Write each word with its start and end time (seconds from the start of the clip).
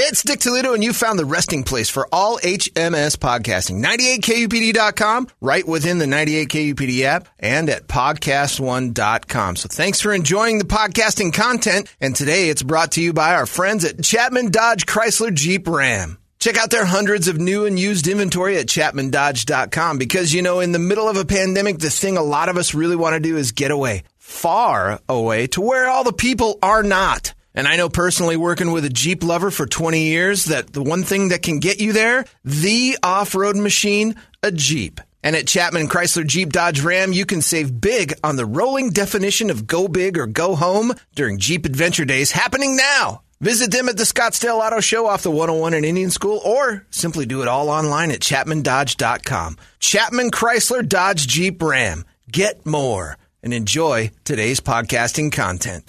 It's 0.00 0.22
Dick 0.22 0.38
Toledo, 0.38 0.74
and 0.74 0.84
you 0.84 0.92
found 0.92 1.18
the 1.18 1.24
resting 1.24 1.64
place 1.64 1.90
for 1.90 2.06
all 2.12 2.38
HMS 2.38 3.16
podcasting. 3.16 3.82
98kupd.com, 3.84 5.26
right 5.40 5.66
within 5.66 5.98
the 5.98 6.04
98kupd 6.06 7.02
app, 7.02 7.28
and 7.40 7.68
at 7.68 7.88
podcast1.com. 7.88 9.56
So 9.56 9.68
thanks 9.68 10.00
for 10.00 10.14
enjoying 10.14 10.58
the 10.58 10.66
podcasting 10.66 11.32
content. 11.32 11.92
And 12.00 12.14
today 12.14 12.48
it's 12.48 12.62
brought 12.62 12.92
to 12.92 13.02
you 13.02 13.12
by 13.12 13.34
our 13.34 13.44
friends 13.44 13.84
at 13.84 14.00
Chapman 14.00 14.52
Dodge 14.52 14.86
Chrysler 14.86 15.34
Jeep 15.34 15.66
Ram. 15.66 16.18
Check 16.38 16.56
out 16.58 16.70
their 16.70 16.84
hundreds 16.84 17.26
of 17.26 17.38
new 17.40 17.66
and 17.66 17.76
used 17.76 18.06
inventory 18.06 18.56
at 18.56 18.66
chapmandodge.com 18.66 19.98
because, 19.98 20.32
you 20.32 20.42
know, 20.42 20.60
in 20.60 20.70
the 20.70 20.78
middle 20.78 21.08
of 21.08 21.16
a 21.16 21.24
pandemic, 21.24 21.80
the 21.80 21.90
thing 21.90 22.16
a 22.16 22.22
lot 22.22 22.48
of 22.48 22.56
us 22.56 22.72
really 22.72 22.94
want 22.94 23.14
to 23.14 23.20
do 23.20 23.36
is 23.36 23.50
get 23.50 23.72
away, 23.72 24.04
far 24.16 25.00
away 25.08 25.48
to 25.48 25.60
where 25.60 25.88
all 25.88 26.04
the 26.04 26.12
people 26.12 26.56
are 26.62 26.84
not. 26.84 27.34
And 27.58 27.66
I 27.66 27.74
know 27.74 27.88
personally 27.88 28.36
working 28.36 28.70
with 28.70 28.84
a 28.84 28.88
Jeep 28.88 29.24
lover 29.24 29.50
for 29.50 29.66
20 29.66 30.04
years 30.04 30.44
that 30.44 30.72
the 30.72 30.80
one 30.80 31.02
thing 31.02 31.30
that 31.30 31.42
can 31.42 31.58
get 31.58 31.80
you 31.80 31.92
there, 31.92 32.24
the 32.44 32.96
off-road 33.02 33.56
machine, 33.56 34.14
a 34.44 34.52
Jeep. 34.52 35.00
And 35.24 35.34
at 35.34 35.48
Chapman 35.48 35.88
Chrysler 35.88 36.24
Jeep 36.24 36.52
Dodge 36.52 36.82
Ram, 36.82 37.12
you 37.12 37.26
can 37.26 37.42
save 37.42 37.80
big 37.80 38.14
on 38.22 38.36
the 38.36 38.46
rolling 38.46 38.90
definition 38.90 39.50
of 39.50 39.66
go 39.66 39.88
big 39.88 40.18
or 40.18 40.28
go 40.28 40.54
home 40.54 40.94
during 41.16 41.38
Jeep 41.38 41.66
Adventure 41.66 42.04
Days 42.04 42.30
happening 42.30 42.76
now. 42.76 43.22
Visit 43.40 43.72
them 43.72 43.88
at 43.88 43.96
the 43.96 44.04
Scottsdale 44.04 44.64
Auto 44.64 44.78
Show 44.78 45.08
off 45.08 45.24
the 45.24 45.32
101 45.32 45.74
in 45.74 45.84
Indian 45.84 46.10
School 46.10 46.40
or 46.44 46.86
simply 46.90 47.26
do 47.26 47.42
it 47.42 47.48
all 47.48 47.70
online 47.70 48.12
at 48.12 48.20
chapmandodge.com. 48.20 49.56
Chapman 49.80 50.30
Chrysler 50.30 50.88
Dodge 50.88 51.26
Jeep 51.26 51.60
Ram. 51.60 52.04
Get 52.30 52.64
more 52.64 53.18
and 53.42 53.52
enjoy 53.52 54.12
today's 54.22 54.60
podcasting 54.60 55.32
content. 55.32 55.82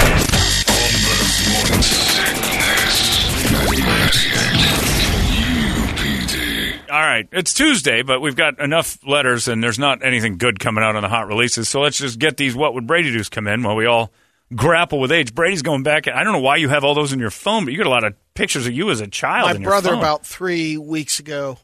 All 6.89 6.99
right, 6.99 7.27
it's 7.31 7.53
Tuesday, 7.53 8.01
but 8.01 8.19
we've 8.19 8.35
got 8.35 8.59
enough 8.59 8.97
letters, 9.05 9.47
and 9.47 9.63
there's 9.63 9.77
not 9.77 10.03
anything 10.03 10.37
good 10.37 10.59
coming 10.59 10.83
out 10.83 10.95
on 10.95 11.03
the 11.03 11.09
hot 11.09 11.27
releases. 11.27 11.69
So 11.69 11.81
let's 11.81 11.99
just 11.99 12.17
get 12.17 12.37
these. 12.37 12.55
What 12.55 12.73
would 12.73 12.87
Brady 12.87 13.11
do's 13.11 13.29
come 13.29 13.47
in 13.47 13.61
while 13.61 13.75
we 13.75 13.85
all 13.85 14.11
grapple 14.55 14.99
with 14.99 15.11
age? 15.11 15.35
Brady's 15.35 15.61
going 15.61 15.83
back. 15.83 16.07
I 16.07 16.23
don't 16.23 16.33
know 16.33 16.39
why 16.39 16.55
you 16.55 16.69
have 16.69 16.83
all 16.83 16.95
those 16.95 17.13
in 17.13 17.19
your 17.19 17.29
phone, 17.29 17.65
but 17.65 17.71
you 17.71 17.77
got 17.77 17.87
a 17.87 17.91
lot 17.91 18.03
of 18.03 18.15
pictures 18.33 18.65
of 18.65 18.73
you 18.73 18.89
as 18.89 19.01
a 19.01 19.07
child. 19.07 19.59
My 19.59 19.63
brother, 19.63 19.93
about 19.93 20.25
three 20.25 20.77
weeks 20.77 21.19
ago, 21.19 21.57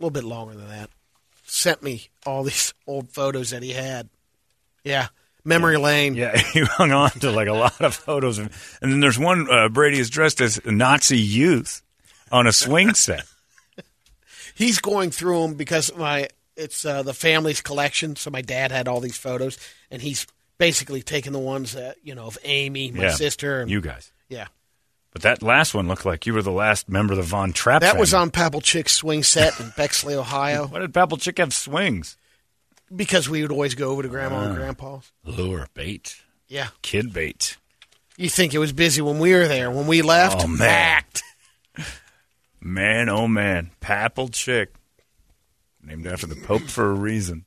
a 0.00 0.02
little 0.02 0.10
bit 0.10 0.24
longer 0.24 0.54
than 0.54 0.68
that, 0.68 0.88
sent 1.44 1.82
me 1.82 2.08
all 2.24 2.44
these 2.44 2.72
old 2.86 3.10
photos 3.10 3.50
that 3.50 3.62
he 3.62 3.72
had. 3.72 4.08
Yeah, 4.84 5.08
memory 5.44 5.76
lane. 5.76 6.14
Yeah, 6.14 6.36
he 6.52 6.60
hung 6.60 6.92
on 6.92 7.10
to 7.10 7.30
like 7.30 7.48
a 7.48 7.52
lot 7.52 7.80
of 7.80 7.94
photos, 7.94 8.38
of, 8.38 8.78
and 8.80 8.90
then 8.90 9.00
there's 9.00 9.18
one 9.18 9.48
uh, 9.50 9.68
Brady 9.68 9.98
is 9.98 10.08
dressed 10.08 10.40
as 10.40 10.58
a 10.64 10.72
Nazi 10.72 11.18
youth 11.18 11.82
on 12.32 12.46
a 12.46 12.52
swing 12.52 12.94
set. 12.94 13.26
He's 14.54 14.78
going 14.78 15.10
through 15.10 15.42
them 15.42 15.54
because 15.54 15.94
my 15.96 16.28
it's 16.56 16.84
uh, 16.84 17.02
the 17.02 17.14
family's 17.14 17.60
collection. 17.60 18.16
So 18.16 18.30
my 18.30 18.40
dad 18.42 18.70
had 18.72 18.86
all 18.88 19.00
these 19.00 19.16
photos, 19.18 19.58
and 19.90 20.00
he's 20.00 20.26
basically 20.58 21.02
taken 21.02 21.32
the 21.32 21.38
ones 21.40 21.72
that 21.72 21.96
you 22.02 22.14
know 22.14 22.26
of 22.26 22.38
Amy, 22.44 22.90
my 22.92 23.04
yeah, 23.04 23.10
sister, 23.14 23.60
and 23.60 23.70
you 23.70 23.80
guys. 23.80 24.12
yeah. 24.28 24.46
But 25.12 25.22
that 25.22 25.42
last 25.42 25.74
one 25.74 25.86
looked 25.86 26.04
like 26.04 26.26
you 26.26 26.34
were 26.34 26.42
the 26.42 26.50
last 26.50 26.88
member 26.88 27.12
of 27.12 27.16
the 27.18 27.22
Von 27.22 27.52
Trapp. 27.52 27.82
That 27.82 27.98
was 27.98 28.12
on 28.14 28.32
Papal 28.32 28.60
Chick's 28.60 28.92
swing 28.94 29.22
set 29.22 29.60
in 29.60 29.72
Bexley, 29.76 30.14
Ohio, 30.16 30.66
Why 30.66 30.80
did 30.80 30.92
Papal 30.92 31.18
Chick 31.18 31.38
have 31.38 31.54
swings? 31.54 32.16
because 32.94 33.28
we 33.28 33.40
would 33.42 33.50
always 33.52 33.74
go 33.74 33.90
over 33.90 34.02
to 34.02 34.08
Grandma 34.08 34.36
Ah. 34.38 34.44
and 34.46 34.56
Grandpa's. 34.56 35.10
Lure 35.24 35.68
bait, 35.74 36.16
Yeah, 36.48 36.68
kid 36.82 37.12
bait. 37.12 37.56
you 38.16 38.28
think 38.28 38.54
it 38.54 38.58
was 38.58 38.72
busy 38.72 39.02
when 39.02 39.18
we 39.18 39.32
were 39.32 39.46
there? 39.48 39.70
When 39.70 39.86
we 39.86 40.02
left, 40.02 40.42
Oh, 40.44 40.46
man. 40.48 40.58
packed. 40.68 41.22
Man, 42.66 43.10
oh 43.10 43.28
man, 43.28 43.72
Papal 43.80 44.28
Chick, 44.28 44.74
named 45.82 46.06
after 46.06 46.26
the 46.26 46.34
Pope 46.34 46.62
for 46.62 46.90
a 46.90 46.94
reason. 46.94 47.44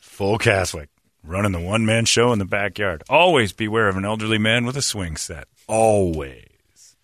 Full 0.00 0.38
Catholic, 0.38 0.88
running 1.22 1.52
the 1.52 1.60
one 1.60 1.86
man 1.86 2.04
show 2.04 2.32
in 2.32 2.40
the 2.40 2.44
backyard. 2.44 3.04
Always 3.08 3.52
beware 3.52 3.88
of 3.88 3.96
an 3.96 4.04
elderly 4.04 4.38
man 4.38 4.66
with 4.66 4.76
a 4.76 4.82
swing 4.82 5.16
set. 5.16 5.46
Always. 5.68 6.96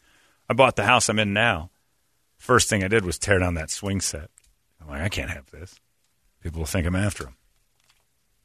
I 0.48 0.54
bought 0.54 0.74
the 0.74 0.86
house 0.86 1.08
I'm 1.08 1.20
in 1.20 1.32
now. 1.32 1.70
First 2.36 2.68
thing 2.68 2.82
I 2.82 2.88
did 2.88 3.04
was 3.04 3.16
tear 3.16 3.38
down 3.38 3.54
that 3.54 3.70
swing 3.70 4.00
set. 4.00 4.28
I'm 4.80 4.88
like, 4.88 5.02
I 5.02 5.08
can't 5.08 5.30
have 5.30 5.48
this. 5.52 5.78
People 6.42 6.58
will 6.58 6.66
think 6.66 6.84
I'm 6.84 6.96
after 6.96 7.24
them. 7.24 7.36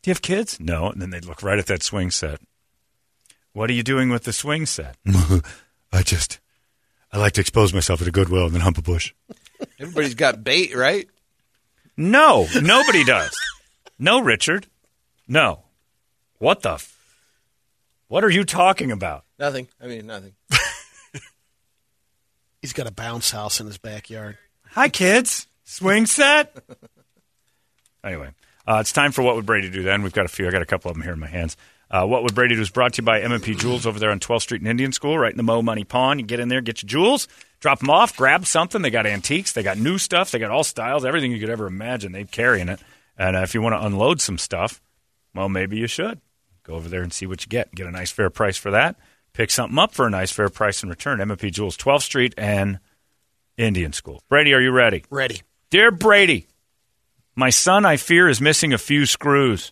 Do 0.04 0.10
you 0.10 0.14
have 0.14 0.22
kids? 0.22 0.60
No. 0.60 0.92
And 0.92 1.02
then 1.02 1.10
they'd 1.10 1.26
look 1.26 1.42
right 1.42 1.58
at 1.60 1.66
that 1.66 1.82
swing 1.82 2.12
set. 2.12 2.40
What 3.52 3.72
are 3.72 3.74
you 3.74 3.84
doing 3.84 4.10
with 4.10 4.26
the 4.26 4.32
swing 4.32 4.68
set? 4.68 4.96
I 5.92 6.04
just, 6.04 6.40
I 7.12 7.18
like 7.18 7.34
to 7.34 7.42
expose 7.42 7.74
myself 7.74 8.02
at 8.02 8.08
a 8.08 8.12
Goodwill 8.12 8.46
and 8.46 8.54
then 8.54 8.62
hump 8.62 8.78
a 8.78 8.82
bush. 8.82 9.14
Everybody's 9.80 10.16
got 10.16 10.44
bait, 10.44 10.76
right? 10.76 11.08
No, 11.98 12.48
nobody 12.62 13.04
does. 13.04 13.36
No, 13.98 14.22
Richard. 14.22 14.68
No. 15.28 15.64
What 16.38 16.62
the? 16.62 16.74
F- 16.74 16.96
what 18.08 18.24
are 18.24 18.30
you 18.30 18.44
talking 18.46 18.92
about? 18.92 19.26
Nothing. 19.38 19.68
I 19.82 19.88
mean, 19.88 20.08
nothing. 20.08 20.34
He's 22.62 22.74
got 22.74 22.88
a 22.88 22.92
bounce 22.92 23.32
house 23.32 23.60
in 23.60 23.68
his 23.68 23.78
backyard. 23.78 24.38
Hi, 24.72 24.90
kids. 24.90 25.48
Swing 25.66 26.06
set. 26.06 26.56
anyway, 28.04 28.30
uh, 28.68 28.78
it's 28.82 28.92
time 28.92 29.12
for 29.12 29.22
what 29.22 29.36
would 29.36 29.46
Brady 29.46 29.70
do? 29.70 29.84
Then 29.84 30.02
we've 30.02 30.14
got 30.14 30.26
a 30.26 30.30
few. 30.30 30.48
I 30.48 30.52
got 30.52 30.62
a 30.62 30.66
couple 30.66 30.90
of 30.90 30.96
them 30.96 31.04
here 31.04 31.14
in 31.14 31.20
my 31.20 31.28
hands. 31.28 31.58
Uh, 31.92 32.06
what 32.06 32.22
would 32.22 32.36
Brady 32.36 32.56
do 32.56 32.62
is 32.62 32.70
brought 32.70 32.94
to 32.94 33.02
you 33.02 33.06
by 33.06 33.20
M&P 33.22 33.56
Jewels 33.56 33.88
over 33.88 33.98
there 33.98 34.12
on 34.12 34.20
12th 34.20 34.44
Street 34.44 34.62
and 34.62 34.68
Indian 34.70 34.92
School, 34.92 35.18
right 35.18 35.32
in 35.32 35.38
the 35.38 35.44
Mo 35.44 35.62
Money 35.62 35.84
Pawn. 35.84 36.20
You 36.20 36.26
get 36.26 36.40
in 36.40 36.48
there, 36.48 36.62
get 36.62 36.84
your 36.84 36.88
jewels, 36.88 37.28
drop 37.60 37.80
them 37.80 37.90
off, 37.90 38.16
grab 38.16 38.46
something. 38.46 38.84
They 38.84 38.92
got 38.92 39.08
antiques, 39.08 39.54
they 39.54 39.64
got 39.64 39.78
new 39.78 39.98
stuff, 39.98 40.30
they 40.30 40.38
got 40.38 40.52
all 40.52 40.64
styles, 40.64 41.04
everything 41.04 41.32
you 41.32 41.40
could 41.40 41.50
ever 41.50 41.66
imagine. 41.66 42.12
They 42.12 42.26
carry 42.26 42.62
in 42.62 42.70
it. 42.70 42.80
And 43.18 43.36
uh, 43.36 43.40
if 43.40 43.56
you 43.56 43.62
want 43.62 43.74
to 43.74 43.86
unload 43.86 44.22
some 44.22 44.38
stuff, 44.38 44.82
well, 45.34 45.50
maybe 45.50 45.78
you 45.78 45.88
should 45.88 46.22
go 46.64 46.76
over 46.76 46.88
there 46.88 47.02
and 47.02 47.12
see 47.12 47.26
what 47.26 47.44
you 47.44 47.50
get. 47.50 47.74
Get 47.74 47.88
a 47.88 47.92
nice 47.92 48.12
fair 48.12 48.30
price 48.30 48.58
for 48.58 48.72
that. 48.72 48.96
Pick 49.34 49.50
something 49.50 49.78
up 49.78 49.94
for 49.94 50.06
a 50.06 50.10
nice 50.10 50.32
fair 50.32 50.50
price 50.50 50.84
in 50.84 50.90
return. 50.90 51.20
M&P 51.22 51.50
Jewels, 51.50 51.78
12th 51.78 52.04
Street 52.04 52.34
and 52.38 52.80
Indian 53.58 53.94
School. 53.94 54.22
Brady, 54.30 54.54
are 54.54 54.62
you 54.62 54.72
ready? 54.72 55.04
Ready. 55.10 55.42
Dear 55.70 55.92
Brady, 55.92 56.48
my 57.36 57.50
son, 57.50 57.86
I 57.86 57.98
fear, 57.98 58.30
is 58.30 58.42
missing 58.42 58.74
a 58.74 58.78
few 58.78 59.06
screws. 59.06 59.72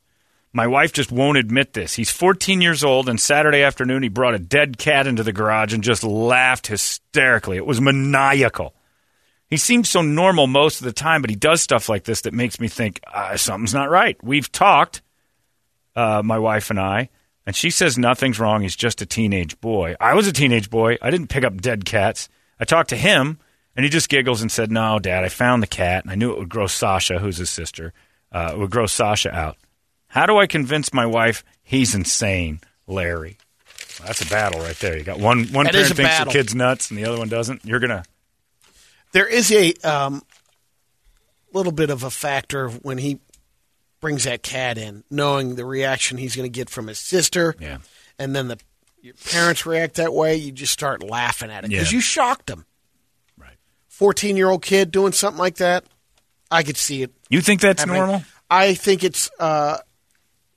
My 0.57 0.65
wife 0.65 0.91
just 0.91 1.11
won't 1.11 1.37
admit 1.37 1.73
this. 1.73 1.93
He's 1.93 2.09
14 2.09 2.61
years 2.61 2.83
old, 2.83 3.07
and 3.09 3.21
Saturday 3.21 3.61
afternoon 3.61 4.01
he 4.01 4.09
brought 4.09 4.33
a 4.33 4.39
dead 4.39 4.79
cat 4.79 5.05
into 5.05 5.21
the 5.21 5.31
garage 5.31 5.71
and 5.71 5.83
just 5.83 6.03
laughed 6.03 6.65
hysterically. 6.65 7.57
It 7.57 7.65
was 7.67 7.79
maniacal. 7.79 8.73
He 9.51 9.57
seems 9.57 9.87
so 9.87 10.01
normal 10.01 10.47
most 10.47 10.81
of 10.81 10.85
the 10.85 10.93
time, 10.93 11.21
but 11.21 11.29
he 11.29 11.35
does 11.35 11.61
stuff 11.61 11.89
like 11.89 12.05
this 12.05 12.21
that 12.21 12.33
makes 12.33 12.59
me 12.59 12.67
think 12.69 12.99
uh, 13.05 13.37
something's 13.37 13.75
not 13.75 13.91
right. 13.91 14.17
We've 14.23 14.51
talked, 14.51 15.03
uh, 15.95 16.23
my 16.25 16.39
wife 16.39 16.71
and 16.71 16.79
I, 16.79 17.09
and 17.45 17.55
she 17.55 17.69
says 17.69 17.95
nothing's 17.95 18.39
wrong. 18.39 18.63
He's 18.63 18.75
just 18.75 19.03
a 19.03 19.05
teenage 19.05 19.61
boy. 19.61 19.95
I 19.99 20.15
was 20.15 20.25
a 20.25 20.33
teenage 20.33 20.71
boy. 20.71 20.97
I 21.03 21.11
didn't 21.11 21.27
pick 21.27 21.43
up 21.43 21.61
dead 21.61 21.85
cats. 21.85 22.29
I 22.59 22.65
talked 22.65 22.89
to 22.89 22.97
him, 22.97 23.37
and 23.75 23.83
he 23.83 23.91
just 23.91 24.09
giggles 24.09 24.41
and 24.41 24.51
said, 24.51 24.71
No, 24.71 24.97
Dad, 24.97 25.23
I 25.23 25.29
found 25.29 25.61
the 25.61 25.67
cat, 25.67 26.03
and 26.03 26.11
I 26.11 26.15
knew 26.15 26.31
it 26.31 26.39
would 26.39 26.49
grow 26.49 26.65
Sasha, 26.65 27.19
who's 27.19 27.37
his 27.37 27.51
sister, 27.51 27.93
uh, 28.31 28.53
it 28.53 28.57
would 28.57 28.71
grow 28.71 28.87
Sasha 28.87 29.31
out. 29.31 29.57
How 30.07 30.25
do 30.25 30.37
I 30.37 30.47
convince 30.47 30.93
my 30.93 31.05
wife 31.05 31.43
he's 31.63 31.93
insane, 31.93 32.61
Larry? 32.87 33.37
Well, 33.99 34.07
that's 34.07 34.21
a 34.21 34.27
battle 34.27 34.61
right 34.61 34.77
there. 34.79 34.97
You 34.97 35.03
got 35.03 35.19
one 35.19 35.45
one 35.47 35.65
That 35.65 35.73
parent 35.73 35.87
thinks 35.95 36.11
battle. 36.11 36.31
the 36.31 36.39
kid's 36.39 36.55
nuts, 36.55 36.89
and 36.89 36.97
the 36.97 37.05
other 37.05 37.17
one 37.17 37.29
doesn't. 37.29 37.65
You're 37.65 37.79
gonna 37.79 38.03
There 39.11 39.27
is 39.27 39.51
a 39.51 39.73
um, 39.83 40.21
little 41.53 41.71
bit 41.71 41.89
of 41.89 42.03
a 42.03 42.09
factor 42.09 42.69
when 42.69 42.97
he 42.97 43.19
brings 43.99 44.25
that 44.25 44.43
cat 44.43 44.77
in, 44.77 45.03
knowing 45.09 45.55
the 45.55 45.65
reaction 45.65 46.17
he's 46.17 46.35
going 46.35 46.49
to 46.49 46.55
get 46.55 46.69
from 46.69 46.85
his 46.87 46.99
sister, 46.99 47.55
Yeah. 47.59 47.79
and 48.19 48.35
then 48.35 48.47
the 48.47 48.59
your 49.01 49.15
parents 49.31 49.65
react 49.65 49.95
that 49.95 50.13
way. 50.13 50.35
You 50.35 50.51
just 50.51 50.73
start 50.73 51.01
laughing 51.01 51.49
at 51.49 51.63
it 51.63 51.69
because 51.69 51.91
Yeah. 51.91 51.95
you 51.97 52.01
shocked 52.01 52.47
them. 52.47 52.65
Right. 53.37 53.55
Fourteen 53.87 54.37
year 54.37 54.49
old 54.49 54.61
kid 54.61 54.91
doing 54.91 55.13
something 55.13 55.39
like 55.39 55.55
that, 55.57 55.85
I 56.51 56.61
could 56.63 56.77
see 56.77 57.01
it. 57.03 57.11
You 57.29 57.41
think 57.41 57.61
that's 57.61 57.81
happening. 57.81 57.99
normal? 57.99 58.23
I 58.49 58.73
think 58.75 59.03
it's 59.03 59.29
uh, 59.39 59.77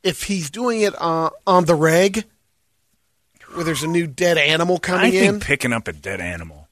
if 0.02 0.24
he's 0.24 0.50
doing 0.50 0.80
it 0.82 0.94
uh, 1.00 1.30
on 1.46 1.64
the 1.64 1.74
reg, 1.74 2.24
where 3.52 3.64
there's 3.64 3.82
a 3.82 3.88
new 3.88 4.06
dead 4.06 4.38
animal 4.38 4.76
I 4.76 4.78
coming 4.78 5.12
think 5.12 5.34
in. 5.34 5.40
picking 5.40 5.72
up 5.72 5.88
a 5.88 5.92
dead 5.92 6.20
animal 6.20 6.68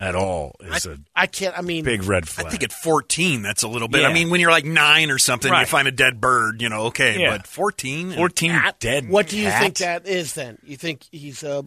at 0.00 0.14
all 0.14 0.56
is 0.60 0.86
a 0.86 0.98
I 1.14 1.26
can't. 1.26 1.56
I 1.56 1.60
mean, 1.60 1.84
big 1.84 2.04
red 2.04 2.26
flag. 2.26 2.46
I 2.46 2.50
think 2.50 2.62
at 2.62 2.72
14, 2.72 3.42
that's 3.42 3.62
a 3.62 3.68
little 3.68 3.88
bit. 3.88 4.00
Yeah. 4.00 4.08
I 4.08 4.14
mean, 4.14 4.30
when 4.30 4.40
you're 4.40 4.50
like 4.50 4.64
nine 4.64 5.10
or 5.10 5.18
something, 5.18 5.52
you 5.52 5.66
find 5.66 5.86
a 5.86 5.92
dead 5.92 6.20
bird, 6.20 6.62
you 6.62 6.68
know, 6.68 6.84
okay. 6.84 7.20
Yeah. 7.20 7.36
But 7.36 7.46
14? 7.46 8.12
14 8.12 8.50
cat? 8.50 8.80
dead. 8.80 9.08
What 9.08 9.28
do 9.28 9.38
you 9.38 9.50
think 9.50 9.78
that 9.78 10.06
is? 10.06 10.34
Then 10.34 10.58
you 10.64 10.76
think 10.76 11.04
he's 11.10 11.44
uh, 11.44 11.62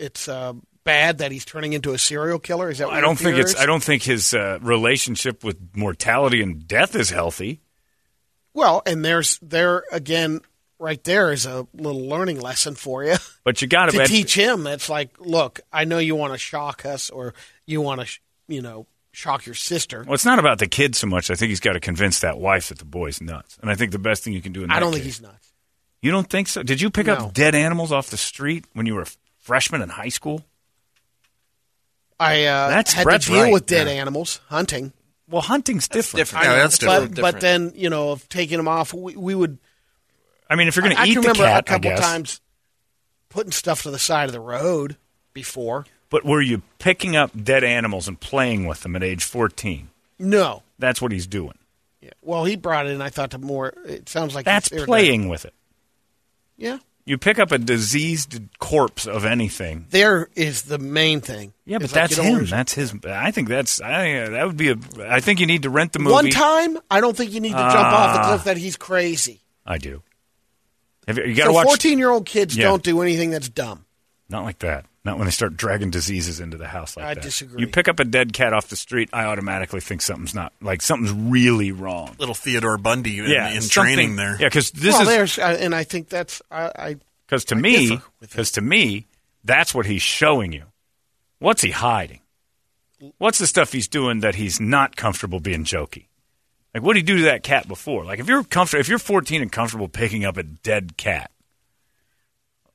it's 0.00 0.28
uh, 0.28 0.54
bad 0.82 1.18
that 1.18 1.30
he's 1.30 1.44
turning 1.44 1.72
into 1.72 1.92
a 1.92 1.98
serial 1.98 2.40
killer? 2.40 2.70
Is 2.70 2.78
that? 2.78 2.88
What 2.88 2.96
I 2.96 3.00
don't 3.00 3.18
think 3.18 3.38
it's. 3.38 3.54
is? 3.54 3.60
I 3.60 3.66
don't 3.66 3.82
think 3.82 4.02
his 4.02 4.34
uh, 4.34 4.58
relationship 4.60 5.44
with 5.44 5.56
mortality 5.76 6.42
and 6.42 6.66
death 6.66 6.96
is 6.96 7.10
healthy. 7.10 7.60
Well, 8.54 8.82
and 8.86 9.04
there's 9.04 9.38
there 9.40 9.84
again, 9.92 10.40
right 10.78 11.02
there 11.04 11.32
is 11.32 11.46
a 11.46 11.66
little 11.74 12.08
learning 12.08 12.40
lesson 12.40 12.74
for 12.74 13.04
you 13.04 13.16
But 13.44 13.62
you 13.62 13.68
got 13.68 13.86
to 13.92 14.06
teach 14.06 14.34
him. 14.34 14.66
It's 14.66 14.88
like, 14.88 15.10
look, 15.20 15.60
I 15.72 15.84
know 15.84 15.98
you 15.98 16.16
want 16.16 16.32
to 16.32 16.38
shock 16.38 16.84
us, 16.84 17.10
or 17.10 17.34
you 17.66 17.80
want 17.80 18.00
to, 18.00 18.06
sh- 18.06 18.20
you 18.48 18.60
know, 18.62 18.86
shock 19.12 19.46
your 19.46 19.54
sister. 19.54 20.04
Well, 20.04 20.14
it's 20.14 20.24
not 20.24 20.38
about 20.38 20.58
the 20.58 20.66
kid 20.66 20.94
so 20.96 21.06
much. 21.06 21.30
I 21.30 21.34
think 21.34 21.50
he's 21.50 21.60
got 21.60 21.74
to 21.74 21.80
convince 21.80 22.20
that 22.20 22.38
wife 22.38 22.68
that 22.68 22.78
the 22.78 22.84
boy's 22.84 23.20
nuts. 23.20 23.58
And 23.60 23.70
I 23.70 23.74
think 23.74 23.92
the 23.92 23.98
best 23.98 24.24
thing 24.24 24.32
you 24.32 24.42
can 24.42 24.52
do 24.52 24.62
in 24.62 24.68
that 24.68 24.76
I 24.76 24.80
don't 24.80 24.92
think 24.92 25.04
he's 25.04 25.20
nuts. 25.20 25.52
You 26.02 26.10
don't 26.10 26.28
think 26.28 26.48
so? 26.48 26.62
Did 26.62 26.80
you 26.80 26.90
pick 26.90 27.06
No. 27.06 27.14
up 27.14 27.34
dead 27.34 27.54
animals 27.54 27.92
off 27.92 28.08
the 28.10 28.16
street 28.16 28.64
when 28.72 28.86
you 28.86 28.94
were 28.94 29.02
a 29.02 29.10
freshman 29.38 29.82
in 29.82 29.90
high 29.90 30.08
school? 30.08 30.44
I 32.18 32.44
uh, 32.44 32.68
That's- 32.68 32.92
had 32.94 33.04
Brett's 33.04 33.26
to 33.26 33.32
deal 33.32 33.42
right, 33.44 33.52
with 33.52 33.66
dead 33.66 33.86
yeah. 33.86 33.94
animals 33.94 34.40
hunting. 34.48 34.92
Well, 35.30 35.42
hunting's 35.42 35.88
different. 35.88 36.20
different. 36.20 36.44
Yeah, 36.44 36.54
that's 36.56 36.78
but, 36.78 36.86
different. 36.86 37.14
But 37.16 37.40
different. 37.40 37.40
then 37.40 37.72
you 37.76 37.88
know, 37.90 38.10
of 38.10 38.28
taking 38.28 38.56
them 38.56 38.68
off, 38.68 38.92
we, 38.92 39.16
we 39.16 39.34
would. 39.34 39.58
I 40.48 40.56
mean, 40.56 40.66
if 40.68 40.76
you're 40.76 40.82
going 40.82 40.96
to 40.96 41.02
eat 41.02 41.12
can 41.14 41.22
the 41.22 41.28
remember 41.28 41.44
cat, 41.44 41.60
a 41.60 41.62
couple 41.62 41.90
I 41.90 41.94
guess. 41.94 42.00
times 42.00 42.40
putting 43.28 43.52
stuff 43.52 43.82
to 43.84 43.90
the 43.90 43.98
side 43.98 44.26
of 44.26 44.32
the 44.32 44.40
road 44.40 44.96
before. 45.32 45.86
But 46.10 46.24
were 46.24 46.42
you 46.42 46.62
picking 46.80 47.14
up 47.14 47.30
dead 47.44 47.62
animals 47.62 48.08
and 48.08 48.18
playing 48.18 48.66
with 48.66 48.80
them 48.82 48.96
at 48.96 49.04
age 49.04 49.22
14? 49.22 49.88
No. 50.18 50.64
That's 50.78 51.00
what 51.00 51.12
he's 51.12 51.28
doing. 51.28 51.54
Yeah. 52.00 52.10
Well, 52.22 52.44
he 52.44 52.56
brought 52.56 52.86
it 52.86 52.90
in. 52.92 53.00
I 53.00 53.10
thought 53.10 53.30
to 53.30 53.38
more. 53.38 53.72
It 53.86 54.08
sounds 54.08 54.34
like 54.34 54.44
That's 54.44 54.68
he's 54.68 54.78
there 54.78 54.86
to- 54.86 54.90
playing 54.90 55.28
with 55.28 55.44
it. 55.44 55.54
Yeah. 56.56 56.78
You 57.06 57.18
pick 57.18 57.38
up 57.38 57.50
a 57.50 57.58
diseased 57.58 58.38
corpse 58.58 59.06
of 59.06 59.24
anything. 59.24 59.86
There 59.90 60.28
is 60.36 60.62
the 60.62 60.78
main 60.78 61.20
thing. 61.20 61.54
Yeah, 61.64 61.78
but 61.78 61.84
It's 61.84 61.92
like 61.94 62.02
that's 62.02 62.16
you 62.16 62.22
don't 62.22 62.32
him. 62.34 62.38
lose- 62.40 62.50
That's 62.50 62.72
his. 62.74 62.94
I 63.04 63.30
think 63.30 63.48
that's. 63.48 63.80
I 63.80 64.28
that 64.28 64.46
would 64.46 64.56
be 64.56 64.68
a. 64.70 64.76
I 65.08 65.20
think 65.20 65.40
you 65.40 65.46
need 65.46 65.62
to 65.62 65.70
rent 65.70 65.92
the 65.92 65.98
movie. 65.98 66.12
One 66.12 66.30
time, 66.30 66.78
I 66.90 67.00
don't 67.00 67.16
think 67.16 67.32
you 67.32 67.40
need 67.40 67.52
to 67.52 67.58
jump 67.58 67.74
off 67.74 68.14
the 68.14 68.20
Ah. 68.22 68.28
cliff 68.28 68.44
that 68.44 68.56
he's 68.58 68.76
crazy. 68.76 69.40
I 69.66 69.78
do. 69.78 70.02
Have 71.08 71.18
you, 71.18 71.24
you 71.24 71.34
got 71.34 71.44
to 71.44 71.50
So 71.50 71.54
watch. 71.54 71.66
fourteen-year-old 71.66 72.26
kids 72.26 72.56
Yeah. 72.56 72.66
don't 72.66 72.82
do 72.82 73.00
anything 73.02 73.30
that's 73.30 73.48
dumb. 73.48 73.86
Not 74.28 74.44
like 74.44 74.58
that. 74.60 74.84
Not 75.02 75.16
when 75.16 75.24
they 75.24 75.30
start 75.30 75.56
dragging 75.56 75.90
diseases 75.90 76.40
into 76.40 76.58
the 76.58 76.68
house 76.68 76.94
like 76.94 77.06
I 77.06 77.14
that. 77.14 77.22
disagree. 77.22 77.62
You 77.62 77.68
pick 77.68 77.88
up 77.88 78.00
a 78.00 78.04
dead 78.04 78.34
cat 78.34 78.52
off 78.52 78.68
the 78.68 78.76
street, 78.76 79.08
I 79.14 79.24
automatically 79.24 79.80
think 79.80 80.02
something's 80.02 80.34
not 80.34 80.52
like 80.60 80.82
something's 80.82 81.12
really 81.12 81.72
wrong. 81.72 82.16
Little 82.18 82.34
Theodore 82.34 82.76
Bundy 82.76 83.18
in, 83.18 83.30
yeah, 83.30 83.48
in 83.50 83.62
training 83.62 84.16
there. 84.16 84.36
Yeah, 84.38 84.48
because 84.48 84.70
this 84.72 84.92
well, 84.92 85.02
is 85.02 85.08
there's, 85.08 85.38
uh, 85.38 85.56
and 85.58 85.74
I 85.74 85.84
think 85.84 86.10
that's 86.10 86.42
I. 86.50 86.72
I 86.76 86.96
because 87.26 87.46
to 87.46 87.54
I 87.54 87.60
me, 87.60 88.00
because 88.20 88.50
to 88.52 88.60
me, 88.60 89.06
that's 89.42 89.74
what 89.74 89.86
he's 89.86 90.02
showing 90.02 90.52
you. 90.52 90.64
What's 91.38 91.62
he 91.62 91.70
hiding? 91.70 92.20
What's 93.16 93.38
the 93.38 93.46
stuff 93.46 93.72
he's 93.72 93.88
doing 93.88 94.20
that 94.20 94.34
he's 94.34 94.60
not 94.60 94.96
comfortable 94.96 95.40
being 95.40 95.64
jokey? 95.64 96.08
Like 96.74 96.82
what 96.82 96.94
did 96.94 97.00
he 97.00 97.06
do 97.06 97.16
to 97.18 97.22
that 97.24 97.42
cat 97.42 97.66
before? 97.66 98.04
Like 98.04 98.18
if 98.18 98.28
you're 98.28 98.44
comfortable, 98.44 98.80
if 98.80 98.88
you're 98.88 98.98
14 98.98 99.40
and 99.42 99.50
comfortable 99.50 99.88
picking 99.88 100.24
up 100.24 100.36
a 100.36 100.42
dead 100.42 100.96
cat, 100.96 101.30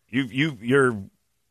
you 0.09 0.23
you 0.23 0.57
you're 0.61 1.03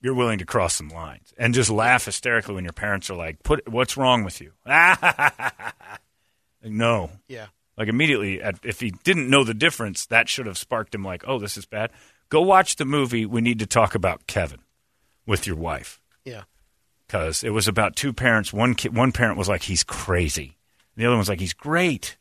you're 0.04 0.14
willing 0.14 0.38
to 0.38 0.44
cross 0.44 0.74
some 0.74 0.90
lines 0.90 1.32
and 1.38 1.54
just 1.54 1.70
laugh 1.70 2.04
hysterically 2.04 2.54
when 2.54 2.64
your 2.64 2.74
parents 2.74 3.08
are 3.08 3.16
like, 3.16 3.42
"Put 3.42 3.66
what's 3.68 3.96
wrong 3.96 4.22
with 4.22 4.38
you?" 4.40 4.52
Like, 4.66 4.98
no, 6.62 7.10
yeah. 7.28 7.46
like 7.76 7.88
immediately, 7.88 8.42
at, 8.42 8.58
if 8.62 8.80
he 8.80 8.90
didn't 9.02 9.30
know 9.30 9.44
the 9.44 9.54
difference, 9.54 10.06
that 10.06 10.28
should 10.28 10.46
have 10.46 10.58
sparked 10.58 10.94
him. 10.94 11.02
Like, 11.04 11.24
oh, 11.26 11.38
this 11.38 11.56
is 11.56 11.66
bad. 11.66 11.90
Go 12.28 12.42
watch 12.42 12.76
the 12.76 12.84
movie. 12.84 13.26
We 13.26 13.40
need 13.40 13.58
to 13.60 13.66
talk 13.66 13.94
about 13.94 14.26
Kevin 14.26 14.60
with 15.26 15.46
your 15.46 15.56
wife 15.56 16.00
Yeah. 16.24 16.42
because 17.06 17.42
it 17.42 17.50
was 17.50 17.66
about 17.68 17.96
two 17.96 18.12
parents. 18.12 18.52
One 18.52 18.74
kid, 18.74 18.94
one 18.94 19.12
parent 19.12 19.38
was 19.38 19.48
like, 19.48 19.62
he's 19.62 19.84
crazy. 19.84 20.56
The 20.96 21.06
other 21.06 21.16
one's 21.16 21.28
like, 21.28 21.40
he's 21.40 21.52
great. 21.54 22.16